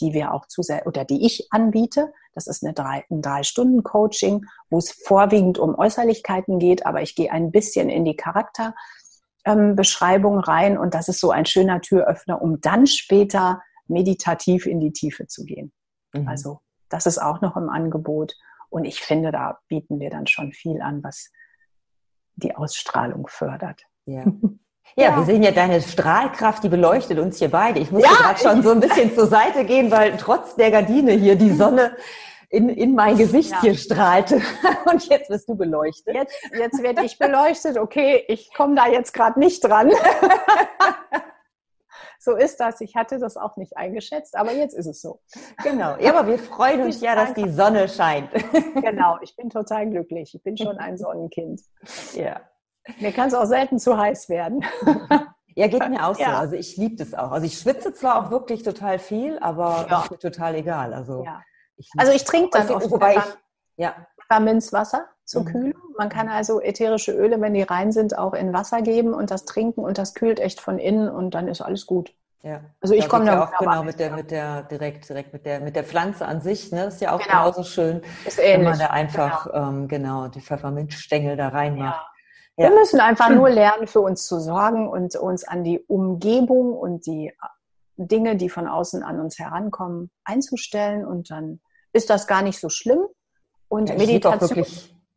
die 0.00 0.12
wir 0.12 0.32
auch 0.32 0.46
zu 0.46 0.62
sehr 0.62 0.86
oder 0.86 1.04
die 1.04 1.26
ich 1.26 1.48
anbiete. 1.50 2.12
Das 2.34 2.46
ist 2.46 2.64
eine 2.64 2.72
drei, 2.72 3.04
ein 3.10 3.22
drei 3.22 3.42
Stunden 3.42 3.82
Coaching, 3.82 4.44
wo 4.70 4.78
es 4.78 4.92
vorwiegend 4.92 5.58
um 5.58 5.74
Äußerlichkeiten 5.74 6.58
geht, 6.58 6.86
aber 6.86 7.02
ich 7.02 7.14
gehe 7.14 7.32
ein 7.32 7.50
bisschen 7.50 7.88
in 7.88 8.04
die 8.04 8.16
Charakterbeschreibung 8.16 10.34
ähm, 10.34 10.40
rein 10.40 10.78
und 10.78 10.94
das 10.94 11.08
ist 11.08 11.20
so 11.20 11.30
ein 11.30 11.46
schöner 11.46 11.80
Türöffner, 11.80 12.40
um 12.40 12.60
dann 12.60 12.86
später 12.86 13.62
meditativ 13.86 14.66
in 14.66 14.80
die 14.80 14.92
Tiefe 14.92 15.26
zu 15.26 15.44
gehen. 15.44 15.72
Mhm. 16.12 16.28
Also 16.28 16.60
das 16.88 17.06
ist 17.06 17.18
auch 17.18 17.40
noch 17.40 17.56
im 17.56 17.68
Angebot 17.68 18.34
und 18.70 18.84
ich 18.84 19.00
finde, 19.00 19.32
da 19.32 19.58
bieten 19.68 20.00
wir 20.00 20.10
dann 20.10 20.26
schon 20.26 20.52
viel 20.52 20.80
an, 20.80 21.02
was 21.02 21.30
die 22.36 22.54
Ausstrahlung 22.54 23.26
fördert. 23.28 23.82
Ja. 24.04 24.24
Ja, 24.96 25.10
ja, 25.10 25.16
wir 25.16 25.24
sehen 25.24 25.42
ja 25.42 25.52
deine 25.52 25.80
Strahlkraft, 25.80 26.64
die 26.64 26.68
beleuchtet 26.68 27.18
uns 27.18 27.38
hier 27.38 27.50
beide. 27.50 27.78
Ich 27.78 27.90
muss 27.90 28.02
ja, 28.02 28.10
gerade 28.10 28.40
schon 28.40 28.62
so 28.62 28.70
ein 28.70 28.80
bisschen 28.80 29.14
zur 29.14 29.26
Seite 29.26 29.64
gehen, 29.64 29.90
weil 29.90 30.16
trotz 30.16 30.56
der 30.56 30.70
Gardine 30.70 31.12
hier 31.12 31.36
die 31.36 31.52
Sonne 31.52 31.92
in, 32.50 32.68
in 32.68 32.94
mein 32.94 33.16
Gesicht 33.16 33.50
ja. 33.50 33.60
hier 33.60 33.74
strahlte. 33.74 34.40
Und 34.90 35.06
jetzt 35.08 35.30
wirst 35.30 35.48
du 35.48 35.54
beleuchtet. 35.54 36.14
Jetzt, 36.14 36.34
jetzt 36.52 36.82
werde 36.82 37.04
ich 37.04 37.18
beleuchtet. 37.18 37.78
Okay, 37.78 38.24
ich 38.28 38.52
komme 38.54 38.74
da 38.74 38.88
jetzt 38.88 39.12
gerade 39.12 39.38
nicht 39.38 39.62
dran. 39.62 39.92
so 42.18 42.34
ist 42.34 42.58
das. 42.58 42.80
Ich 42.80 42.96
hatte 42.96 43.18
das 43.18 43.36
auch 43.36 43.56
nicht 43.56 43.76
eingeschätzt, 43.76 44.36
aber 44.36 44.52
jetzt 44.52 44.74
ist 44.74 44.86
es 44.86 45.02
so. 45.02 45.20
Genau. 45.62 45.96
Ja, 46.00 46.16
aber 46.16 46.28
wir 46.28 46.38
freuen 46.38 46.82
uns 46.82 47.00
ja, 47.00 47.14
dass 47.14 47.34
die 47.34 47.50
Sonne 47.50 47.88
scheint. 47.88 48.30
Genau. 48.74 49.18
Ich 49.22 49.36
bin 49.36 49.50
total 49.50 49.88
glücklich. 49.90 50.34
Ich 50.34 50.42
bin 50.42 50.56
schon 50.56 50.78
ein 50.78 50.96
Sonnenkind. 50.96 51.60
Ja. 52.14 52.40
Mir 53.00 53.12
kann 53.12 53.28
es 53.28 53.34
auch 53.34 53.46
selten 53.46 53.78
zu 53.78 53.96
heiß 53.96 54.28
werden. 54.28 54.64
Ja, 55.58 55.66
geht 55.66 55.88
mir 55.90 56.06
auch 56.06 56.14
so. 56.14 56.22
Also 56.22 56.54
ich 56.54 56.76
liebe 56.76 56.94
das 56.94 57.14
auch. 57.14 57.32
Also 57.32 57.44
ich 57.44 57.58
schwitze 57.58 57.92
zwar 57.92 58.22
auch 58.24 58.30
wirklich 58.30 58.62
total 58.62 59.00
viel, 59.00 59.40
aber 59.40 59.88
ja. 59.90 60.02
ist 60.02 60.10
mir 60.12 60.18
total 60.18 60.54
egal. 60.54 60.94
Also 60.94 61.24
ja. 61.24 61.42
ich, 61.76 61.90
also 61.96 62.12
ich 62.12 62.22
trinke 62.22 62.50
dann 62.52 62.70
oft 62.70 62.88
wobei 62.88 63.16
ich, 63.16 63.22
ja. 63.76 63.96
Pfefferminzwasser 64.20 65.06
zur 65.24 65.42
mhm. 65.42 65.46
Kühlung. 65.46 65.82
Man 65.98 66.10
kann 66.10 66.28
also 66.28 66.60
ätherische 66.60 67.10
Öle, 67.10 67.40
wenn 67.40 67.54
die 67.54 67.62
rein 67.62 67.90
sind, 67.90 68.16
auch 68.16 68.34
in 68.34 68.52
Wasser 68.52 68.82
geben 68.82 69.14
und 69.14 69.32
das 69.32 69.46
trinken 69.46 69.80
und 69.80 69.98
das 69.98 70.14
kühlt 70.14 70.38
echt 70.38 70.60
von 70.60 70.78
innen 70.78 71.08
und 71.08 71.34
dann 71.34 71.48
ist 71.48 71.60
alles 71.60 71.86
gut. 71.86 72.14
Ja. 72.42 72.60
Also 72.80 72.94
ich 72.94 73.08
komme 73.08 73.24
da 73.24 73.42
auch 73.42 73.58
genau 73.58 73.82
mit 73.82 73.98
der 73.98 74.12
mit 74.12 74.30
der 74.30 74.62
direkt 74.62 75.08
direkt 75.08 75.32
mit 75.32 75.44
der 75.44 75.58
mit 75.58 75.74
der 75.74 75.82
Pflanze 75.82 76.24
an 76.24 76.40
sich, 76.40 76.70
ne, 76.70 76.84
das 76.84 76.94
ist 76.94 77.00
ja 77.00 77.12
auch 77.12 77.18
genau. 77.18 77.50
genauso 77.50 77.64
schön, 77.64 78.00
ist 78.24 78.38
ähnlich. 78.38 78.58
wenn 78.58 78.64
man 78.64 78.78
da 78.78 78.86
einfach 78.86 79.46
genau, 79.46 79.68
ähm, 79.68 79.88
genau 79.88 80.28
die 80.28 80.40
Pfefferminzstängel 80.40 81.36
da 81.36 81.48
reinmacht. 81.48 82.00
Ja. 82.00 82.17
Wir 82.58 82.70
müssen 82.70 82.98
einfach 82.98 83.30
nur 83.30 83.48
lernen, 83.48 83.86
für 83.86 84.00
uns 84.00 84.26
zu 84.26 84.40
sorgen 84.40 84.88
und 84.88 85.14
uns 85.14 85.46
an 85.46 85.62
die 85.62 85.78
Umgebung 85.78 86.72
und 86.72 87.06
die 87.06 87.32
Dinge, 87.96 88.36
die 88.36 88.48
von 88.48 88.66
außen 88.66 89.02
an 89.04 89.20
uns 89.20 89.38
herankommen, 89.38 90.10
einzustellen. 90.24 91.06
Und 91.06 91.30
dann 91.30 91.60
ist 91.92 92.10
das 92.10 92.26
gar 92.26 92.42
nicht 92.42 92.58
so 92.58 92.68
schlimm. 92.68 93.00
Und 93.68 93.90
ja, 93.90 93.96
Meditation 93.96 94.66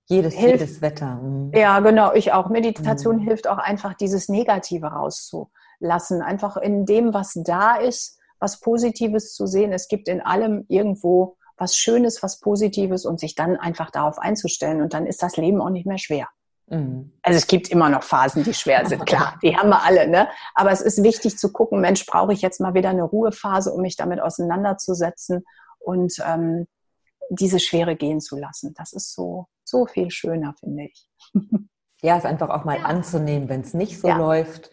jedes, 0.08 0.36
hilft, 0.36 0.62
jedes 0.62 0.82
Wetter. 0.82 1.16
Mhm. 1.16 1.52
Ja, 1.56 1.80
genau, 1.80 2.14
ich 2.14 2.32
auch. 2.32 2.50
Meditation 2.50 3.18
mhm. 3.18 3.24
hilft 3.24 3.48
auch 3.48 3.58
einfach, 3.58 3.96
dieses 3.96 4.30
Negative 4.30 4.88
rauszulassen. 4.88 6.22
Einfach 6.22 6.58
in 6.58 6.86
dem, 6.86 7.14
was 7.14 7.34
da 7.44 7.76
ist, 7.78 8.20
was 8.40 8.60
Positives 8.60 9.34
zu 9.34 9.48
sehen. 9.48 9.72
Es 9.74 9.88
gibt 9.88 10.08
in 10.08 10.22
allem 10.22 10.66
irgendwo 10.68 11.38
was 11.58 11.76
Schönes, 11.76 12.22
was 12.22 12.40
Positives 12.40 13.06
und 13.06 13.20
sich 13.20 13.34
dann 13.34 13.56
einfach 13.56 13.90
darauf 13.90 14.20
einzustellen. 14.20 14.82
Und 14.82 14.94
dann 14.94 15.08
ist 15.08 15.24
das 15.24 15.38
Leben 15.38 15.60
auch 15.60 15.70
nicht 15.70 15.88
mehr 15.88 16.00
schwer. 16.00 16.28
Mhm. 16.72 17.12
Also 17.22 17.38
es 17.38 17.48
gibt 17.48 17.70
immer 17.70 17.90
noch 17.90 18.02
Phasen, 18.02 18.44
die 18.44 18.54
schwer 18.54 18.86
sind, 18.86 19.06
klar, 19.06 19.38
die 19.44 19.56
haben 19.56 19.70
wir 19.70 19.84
alle, 19.84 20.08
ne? 20.08 20.30
Aber 20.56 20.72
es 20.72 20.82
ist 20.82 21.04
wichtig 21.04 21.38
zu 21.38 21.52
gucken, 21.52 21.82
Mensch, 21.82 22.06
brauche 22.06 22.34
ich 22.34 22.42
jetzt 22.42 22.62
mal 22.62 22.74
wieder 22.74 22.90
eine 22.90 23.04
Ruhephase, 23.04 23.72
um 23.72 23.82
mich 23.82 23.98
damit 23.98 24.22
auseinanderzusetzen 24.22 25.44
und 25.80 26.14
ähm, 26.26 26.68
diese 27.30 27.60
Schwere 27.60 27.96
gehen 27.96 28.22
zu 28.22 28.38
lassen. 28.38 28.74
Das 28.78 28.94
ist 28.94 29.14
so, 29.14 29.48
so 29.66 29.86
viel 29.86 30.10
schöner, 30.12 30.56
finde 30.60 30.86
ich. 30.86 31.08
Ja, 32.04 32.18
es 32.18 32.26
einfach 32.26 32.50
auch 32.50 32.66
mal 32.66 32.80
ja. 32.80 32.86
anzunehmen, 32.86 33.48
wenn 33.48 33.62
es 33.62 33.76
nicht 33.76 34.00
so 34.02 34.08
ja. 34.08 34.18
läuft. 34.18 34.72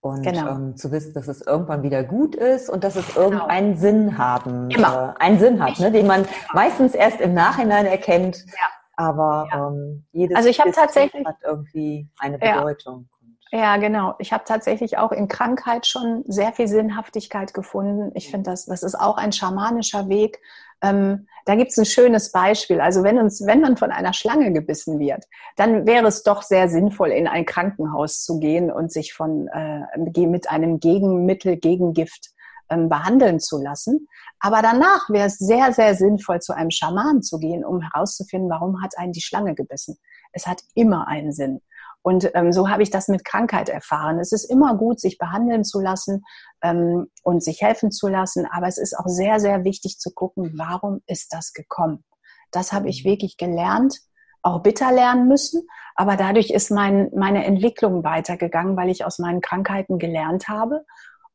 Und 0.00 0.20
genau. 0.20 0.50
ähm, 0.50 0.76
zu 0.76 0.92
wissen, 0.92 1.14
dass 1.14 1.26
es 1.26 1.40
irgendwann 1.40 1.82
wieder 1.82 2.04
gut 2.04 2.34
ist 2.34 2.68
und 2.68 2.84
dass 2.84 2.96
es 2.96 3.06
genau. 3.14 3.20
irgendeinen 3.22 3.68
genau. 3.68 3.80
Sinn 3.80 4.18
haben, 4.18 4.70
äh, 4.70 5.14
einen 5.18 5.38
Sinn 5.38 5.64
hat, 5.64 5.78
ne, 5.78 5.90
den 5.90 6.06
man 6.06 6.28
meistens 6.52 6.94
erst 6.94 7.22
im 7.22 7.32
Nachhinein 7.32 7.86
erkennt. 7.86 8.44
Ja 8.44 8.76
aber 8.96 9.48
ja. 9.50 9.68
ähm, 9.68 10.04
jedes 10.12 10.36
also 10.36 10.48
ich 10.48 10.56
tatsächlich 10.56 11.24
hat 11.26 11.36
irgendwie 11.44 12.08
eine 12.18 12.38
Bedeutung. 12.38 13.08
Ja, 13.52 13.58
ja 13.58 13.76
genau. 13.76 14.14
Ich 14.18 14.32
habe 14.32 14.44
tatsächlich 14.44 14.98
auch 14.98 15.12
in 15.12 15.28
Krankheit 15.28 15.86
schon 15.86 16.24
sehr 16.26 16.52
viel 16.52 16.66
Sinnhaftigkeit 16.66 17.54
gefunden. 17.54 18.10
Ich 18.14 18.30
finde, 18.30 18.50
das, 18.50 18.66
das 18.66 18.82
ist 18.82 18.94
auch 18.94 19.18
ein 19.18 19.32
schamanischer 19.32 20.08
Weg. 20.08 20.40
Ähm, 20.82 21.26
da 21.44 21.54
gibt 21.54 21.70
es 21.70 21.78
ein 21.78 21.84
schönes 21.86 22.32
Beispiel. 22.32 22.80
Also 22.80 23.02
wenn 23.04 23.18
uns, 23.18 23.46
wenn 23.46 23.60
man 23.60 23.76
von 23.76 23.92
einer 23.92 24.12
Schlange 24.12 24.52
gebissen 24.52 24.98
wird, 24.98 25.24
dann 25.56 25.86
wäre 25.86 26.06
es 26.06 26.22
doch 26.22 26.42
sehr 26.42 26.68
sinnvoll, 26.68 27.10
in 27.10 27.28
ein 27.28 27.46
Krankenhaus 27.46 28.24
zu 28.24 28.40
gehen 28.40 28.70
und 28.70 28.90
sich 28.90 29.14
von 29.14 29.48
äh, 29.48 29.86
mit 29.96 30.50
einem 30.50 30.80
Gegenmittel, 30.80 31.56
Gegengift 31.56 32.30
ähm, 32.70 32.88
behandeln 32.88 33.40
zu 33.40 33.58
lassen. 33.58 34.08
Aber 34.40 34.62
danach 34.62 35.08
wäre 35.10 35.26
es 35.26 35.38
sehr, 35.38 35.72
sehr 35.72 35.94
sinnvoll, 35.94 36.40
zu 36.40 36.52
einem 36.54 36.70
Schaman 36.70 37.22
zu 37.22 37.38
gehen, 37.38 37.64
um 37.64 37.80
herauszufinden, 37.80 38.50
warum 38.50 38.82
hat 38.82 38.98
einen 38.98 39.12
die 39.12 39.22
Schlange 39.22 39.54
gebissen. 39.54 39.96
Es 40.32 40.46
hat 40.46 40.62
immer 40.74 41.08
einen 41.08 41.32
Sinn. 41.32 41.60
Und 42.02 42.30
ähm, 42.34 42.52
so 42.52 42.68
habe 42.68 42.84
ich 42.84 42.90
das 42.90 43.08
mit 43.08 43.24
Krankheit 43.24 43.68
erfahren. 43.68 44.20
Es 44.20 44.30
ist 44.30 44.44
immer 44.44 44.76
gut, 44.76 45.00
sich 45.00 45.18
behandeln 45.18 45.64
zu 45.64 45.80
lassen 45.80 46.24
ähm, 46.62 47.10
und 47.24 47.42
sich 47.42 47.60
helfen 47.62 47.90
zu 47.90 48.06
lassen. 48.06 48.46
Aber 48.46 48.68
es 48.68 48.78
ist 48.78 48.96
auch 48.96 49.08
sehr, 49.08 49.40
sehr 49.40 49.64
wichtig 49.64 49.98
zu 49.98 50.12
gucken, 50.12 50.52
warum 50.56 51.00
ist 51.06 51.32
das 51.32 51.52
gekommen. 51.52 52.04
Das 52.52 52.72
habe 52.72 52.88
ich 52.88 53.04
wirklich 53.04 53.36
gelernt, 53.38 53.98
auch 54.42 54.62
bitter 54.62 54.92
lernen 54.92 55.26
müssen. 55.26 55.66
Aber 55.96 56.16
dadurch 56.16 56.50
ist 56.50 56.70
mein, 56.70 57.10
meine 57.12 57.44
Entwicklung 57.44 58.04
weitergegangen, 58.04 58.76
weil 58.76 58.90
ich 58.90 59.04
aus 59.04 59.18
meinen 59.18 59.40
Krankheiten 59.40 59.98
gelernt 59.98 60.46
habe 60.46 60.84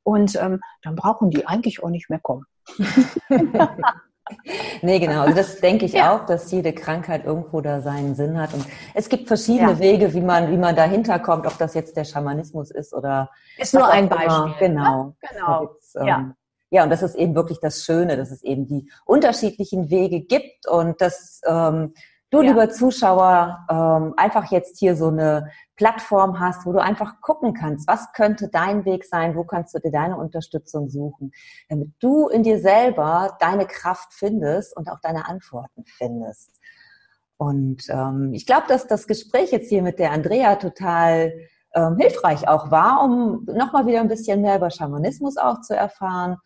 und 0.04 0.36
ähm, 0.36 0.62
dann 0.82 0.96
brauchen 0.96 1.30
die 1.30 1.46
eigentlich 1.48 1.84
auch 1.84 1.90
nicht 1.90 2.10
mehr 2.10 2.20
kommen. 2.20 2.46
nee, 4.82 5.00
genau. 5.00 5.22
Also 5.22 5.36
das 5.36 5.60
denke 5.60 5.86
ich 5.86 5.94
ja. 5.94 6.16
auch, 6.16 6.26
dass 6.26 6.52
jede 6.52 6.74
Krankheit 6.74 7.26
irgendwo 7.26 7.62
da 7.62 7.82
seinen 7.82 8.16
Sinn 8.16 8.40
hat. 8.40 8.54
Und 8.54 8.66
es 8.94 9.10
gibt 9.10 9.28
verschiedene 9.28 9.74
ja. 9.74 9.80
Wege, 9.80 10.14
wie 10.14 10.22
man, 10.22 10.52
wie 10.52 10.58
man 10.58 10.76
dahinter 10.76 11.20
kommt, 11.20 11.46
ob 11.46 11.58
das 11.58 11.74
jetzt 11.74 11.98
der 11.98 12.04
Schamanismus 12.06 12.72
ist 12.72 12.94
oder. 12.94 13.30
Ist 13.58 13.74
nur 13.74 13.88
ein 13.88 14.10
Beispiel. 14.10 14.32
Immer. 14.32 14.48
Ne? 14.48 14.56
Genau. 14.60 15.16
Genau. 15.30 15.76
Ähm, 15.96 16.08
ja. 16.08 16.36
ja, 16.70 16.84
und 16.84 16.90
das 16.90 17.02
ist 17.02 17.16
eben 17.16 17.36
wirklich 17.36 17.60
das 17.60 17.84
Schöne, 17.84 18.18
dass 18.18 18.32
es 18.32 18.44
eben 18.44 18.68
die 18.68 18.90
unterschiedlichen 19.06 19.90
Wege 19.90 20.22
gibt 20.22 20.68
und 20.68 21.02
dass 21.02 21.42
ähm, 21.46 21.94
du, 22.32 22.42
ja. 22.42 22.50
lieber 22.50 22.70
Zuschauer, 22.70 23.66
ähm, 23.70 24.14
einfach 24.18 24.52
jetzt 24.52 24.80
hier 24.80 24.96
so 24.96 25.10
eine 25.10 25.52
Plattform 25.76 26.40
hast, 26.40 26.66
wo 26.66 26.72
du 26.72 26.82
einfach 26.82 27.22
gucken 27.22 27.54
kannst, 27.54 27.88
was 27.88 28.12
könnte 28.14 28.50
dein 28.50 28.86
Weg 28.86 29.06
sein, 29.06 29.36
wo 29.36 29.44
kannst 29.44 29.76
du 29.76 29.80
dir 29.80 29.92
deine 29.92 30.18
Unterstützung 30.18 30.90
suchen, 30.90 31.32
damit 31.70 31.92
du 32.00 32.30
in 32.30 32.44
dir 32.44 32.60
selber 32.60 33.38
deine 33.40 33.68
Kraft 33.68 34.14
findest 34.14 34.76
und 34.76 34.90
auch 34.90 35.00
deine 35.02 35.28
Antworten 35.28 35.84
findest. 35.86 36.60
Und 37.38 37.84
ähm, 37.90 38.34
ich 38.34 38.46
glaube, 38.46 38.66
dass 38.68 38.88
das 38.88 39.08
Gespräch 39.08 39.52
jetzt 39.52 39.70
hier 39.70 39.82
mit 39.82 40.00
der 40.00 40.12
Andrea 40.12 40.56
total 40.56 41.34
ähm, 41.74 41.98
hilfreich 41.98 42.48
auch 42.48 42.70
war, 42.70 43.04
um 43.04 43.46
nochmal 43.46 43.88
wieder 43.88 44.02
ein 44.02 44.08
bisschen 44.08 44.42
mehr 44.42 44.58
über 44.58 44.70
Schamanismus 44.70 45.38
auch 45.38 45.62
zu 45.62 45.76
erfahren 45.76 46.38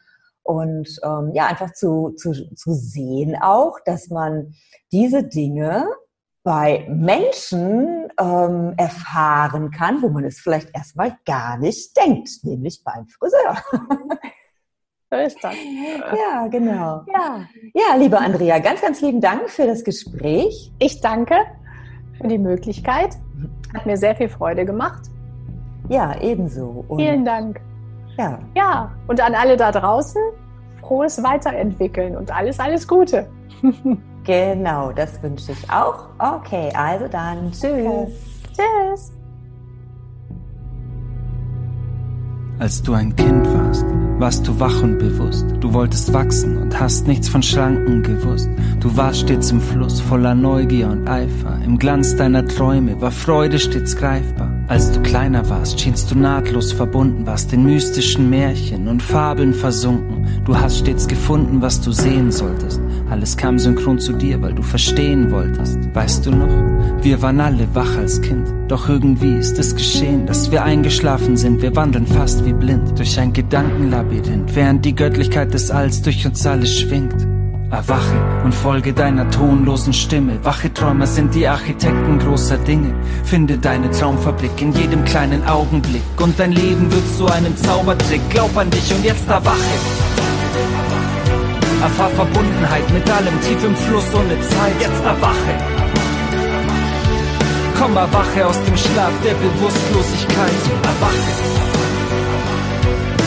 und 0.45 0.87
ähm, 1.03 1.31
ja, 1.33 1.47
einfach 1.47 1.73
zu, 1.73 2.11
zu, 2.11 2.31
zu 2.53 2.73
sehen 2.73 3.35
auch, 3.41 3.79
dass 3.83 4.09
man 4.09 4.53
diese 4.91 5.23
Dinge 5.23 5.87
bei 6.43 6.85
Menschen 6.87 8.07
ähm, 8.19 8.75
erfahren 8.77 9.71
kann, 9.71 10.03
wo 10.03 10.09
man 10.09 10.23
es 10.23 10.39
vielleicht 10.39 10.69
erstmal 10.75 11.17
gar 11.25 11.57
nicht 11.57 11.97
denkt, 11.97 12.29
nämlich 12.43 12.83
beim 12.83 13.07
Friseur. 13.07 13.57
So 15.11 15.19
ist 15.19 15.37
das. 15.43 15.53
Ja, 16.17 16.47
genau. 16.47 17.03
Ja. 17.13 17.47
ja, 17.73 17.95
liebe 17.95 18.17
Andrea, 18.17 18.57
ganz, 18.57 18.81
ganz 18.81 19.01
lieben 19.01 19.21
Dank 19.21 19.49
für 19.51 19.67
das 19.67 19.83
Gespräch. 19.83 20.73
Ich 20.79 20.99
danke 20.99 21.35
für 22.19 22.27
die 22.27 22.39
Möglichkeit. 22.39 23.15
Hat 23.75 23.85
mir 23.85 23.97
sehr 23.97 24.15
viel 24.15 24.29
Freude 24.29 24.65
gemacht. 24.65 25.03
Ja, 25.89 26.19
ebenso. 26.19 26.83
Und 26.87 26.99
Vielen 26.99 27.23
Dank. 27.23 27.61
Ja. 28.17 28.39
Ja, 28.55 28.91
und 29.07 29.19
an 29.21 29.35
alle 29.35 29.57
da 29.57 29.71
draußen, 29.71 30.21
frohes 30.81 31.21
Weiterentwickeln 31.21 32.15
und 32.15 32.31
alles, 32.31 32.59
alles 32.59 32.87
Gute. 32.87 33.27
genau, 34.23 34.91
das 34.91 35.21
wünsche 35.21 35.51
ich 35.51 35.69
auch. 35.69 36.07
Okay, 36.19 36.71
also 36.75 37.07
dann 37.07 37.51
tschüss. 37.51 37.63
Okay. 37.63 38.07
Tschüss. 38.55 39.11
Als 42.57 42.81
du 42.81 42.93
ein 42.93 43.13
Kind 43.17 43.45
warst, 43.53 43.85
warst 44.17 44.47
du 44.47 44.57
wach 44.61 44.81
und 44.81 44.97
bewusst. 44.97 45.45
Du 45.59 45.73
wolltest 45.73 46.13
wachsen 46.13 46.57
und 46.57 46.79
hast 46.79 47.05
nichts 47.05 47.27
von 47.27 47.43
Schranken 47.43 48.01
gewusst. 48.01 48.49
Du 48.79 48.95
warst 48.95 49.19
stets 49.19 49.51
im 49.51 49.59
Fluss 49.59 49.99
voller 49.99 50.33
Neugier 50.33 50.87
und 50.87 51.05
Eifer. 51.05 51.59
Im 51.65 51.77
Glanz 51.77 52.15
deiner 52.15 52.45
Träume 52.45 53.01
war 53.01 53.11
Freude 53.11 53.59
stets 53.59 53.97
greifbar. 53.97 54.44
Als 54.67 54.91
du 54.91 54.99
kleiner 55.01 55.47
warst, 55.47 55.79
schienst 55.79 56.09
du 56.09 56.17
nahtlos 56.17 56.71
verbunden, 56.71 57.27
warst 57.27 57.53
in 57.53 57.63
mystischen 57.63 58.31
Märchen 58.31 58.87
und 58.87 59.03
Fabeln 59.03 59.53
versunken. 59.53 60.27
Du 60.43 60.59
hast 60.59 60.79
stets 60.79 61.07
gefunden, 61.07 61.61
was 61.61 61.81
du 61.81 61.91
sehen 61.91 62.31
solltest. 62.31 62.81
Alles 63.07 63.37
kam 63.37 63.59
synchron 63.59 63.99
zu 63.99 64.13
dir, 64.13 64.41
weil 64.41 64.53
du 64.53 64.63
verstehen 64.63 65.29
wolltest. 65.31 65.77
Weißt 65.93 66.25
du 66.25 66.31
noch? 66.31 67.03
Wir 67.03 67.21
waren 67.21 67.39
alle 67.39 67.67
wach 67.75 67.95
als 67.97 68.19
Kind. 68.21 68.47
Doch 68.67 68.89
irgendwie 68.89 69.35
ist 69.35 69.59
es 69.59 69.75
geschehen, 69.75 70.25
dass 70.25 70.51
wir 70.51 70.63
eingeschlafen 70.63 71.37
sind. 71.37 71.61
Wir 71.61 71.75
wandeln 71.75 72.07
fast 72.07 72.43
wie 72.43 72.53
blind 72.53 72.97
durch 72.97 73.19
ein 73.19 73.33
Gedankenlabyrinth, 73.33 74.55
während 74.55 74.83
die 74.83 74.95
Göttlichkeit 74.95 75.53
des 75.53 75.69
Alls 75.69 76.01
durch 76.01 76.25
uns 76.25 76.43
alle 76.47 76.65
schwingt. 76.65 77.34
Erwache 77.75 78.41
und 78.45 78.55
folge 78.55 78.93
deiner 78.93 79.29
tonlosen 79.29 79.91
Stimme. 79.91 80.39
Wache 80.45 80.73
Träumer 80.73 81.05
sind 81.05 81.35
die 81.35 81.45
Architekten 81.45 82.19
großer 82.19 82.57
Dinge. 82.59 82.95
Finde 83.25 83.57
deine 83.57 83.91
Traumfabrik 83.91 84.61
in 84.61 84.71
jedem 84.71 85.03
kleinen 85.03 85.45
Augenblick. 85.45 86.01
Und 86.21 86.39
dein 86.39 86.53
Leben 86.53 86.89
wird 86.89 87.03
zu 87.17 87.27
einem 87.27 87.55
Zaubertrick. 87.57 88.21
Glaub 88.29 88.55
an 88.55 88.69
dich 88.69 88.93
und 88.95 89.03
jetzt 89.03 89.27
erwache. 89.27 89.75
Erfahr 91.81 92.11
Verbundenheit 92.11 92.89
mit 92.93 93.09
allem 93.09 93.41
tief 93.41 93.61
im 93.65 93.75
Fluss 93.75 94.07
ohne 94.13 94.39
Zeit. 94.39 94.75
Jetzt 94.79 95.03
erwache. 95.03 95.53
Komm, 97.77 97.97
erwache 97.97 98.47
aus 98.47 98.63
dem 98.63 98.77
Schlaf 98.77 99.11
der 99.21 99.33
Bewusstlosigkeit. 99.33 100.61
Erwache. 100.93 101.33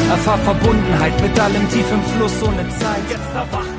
Erfahr 0.09 0.39
Verbundenheit 0.39 1.21
mit 1.21 1.39
allem 1.39 1.69
tief 1.69 1.93
im 1.93 2.03
Fluss 2.17 2.43
ohne 2.43 2.67
Zeit. 2.71 3.05
Jetzt 3.11 3.35
erwache. 3.35 3.78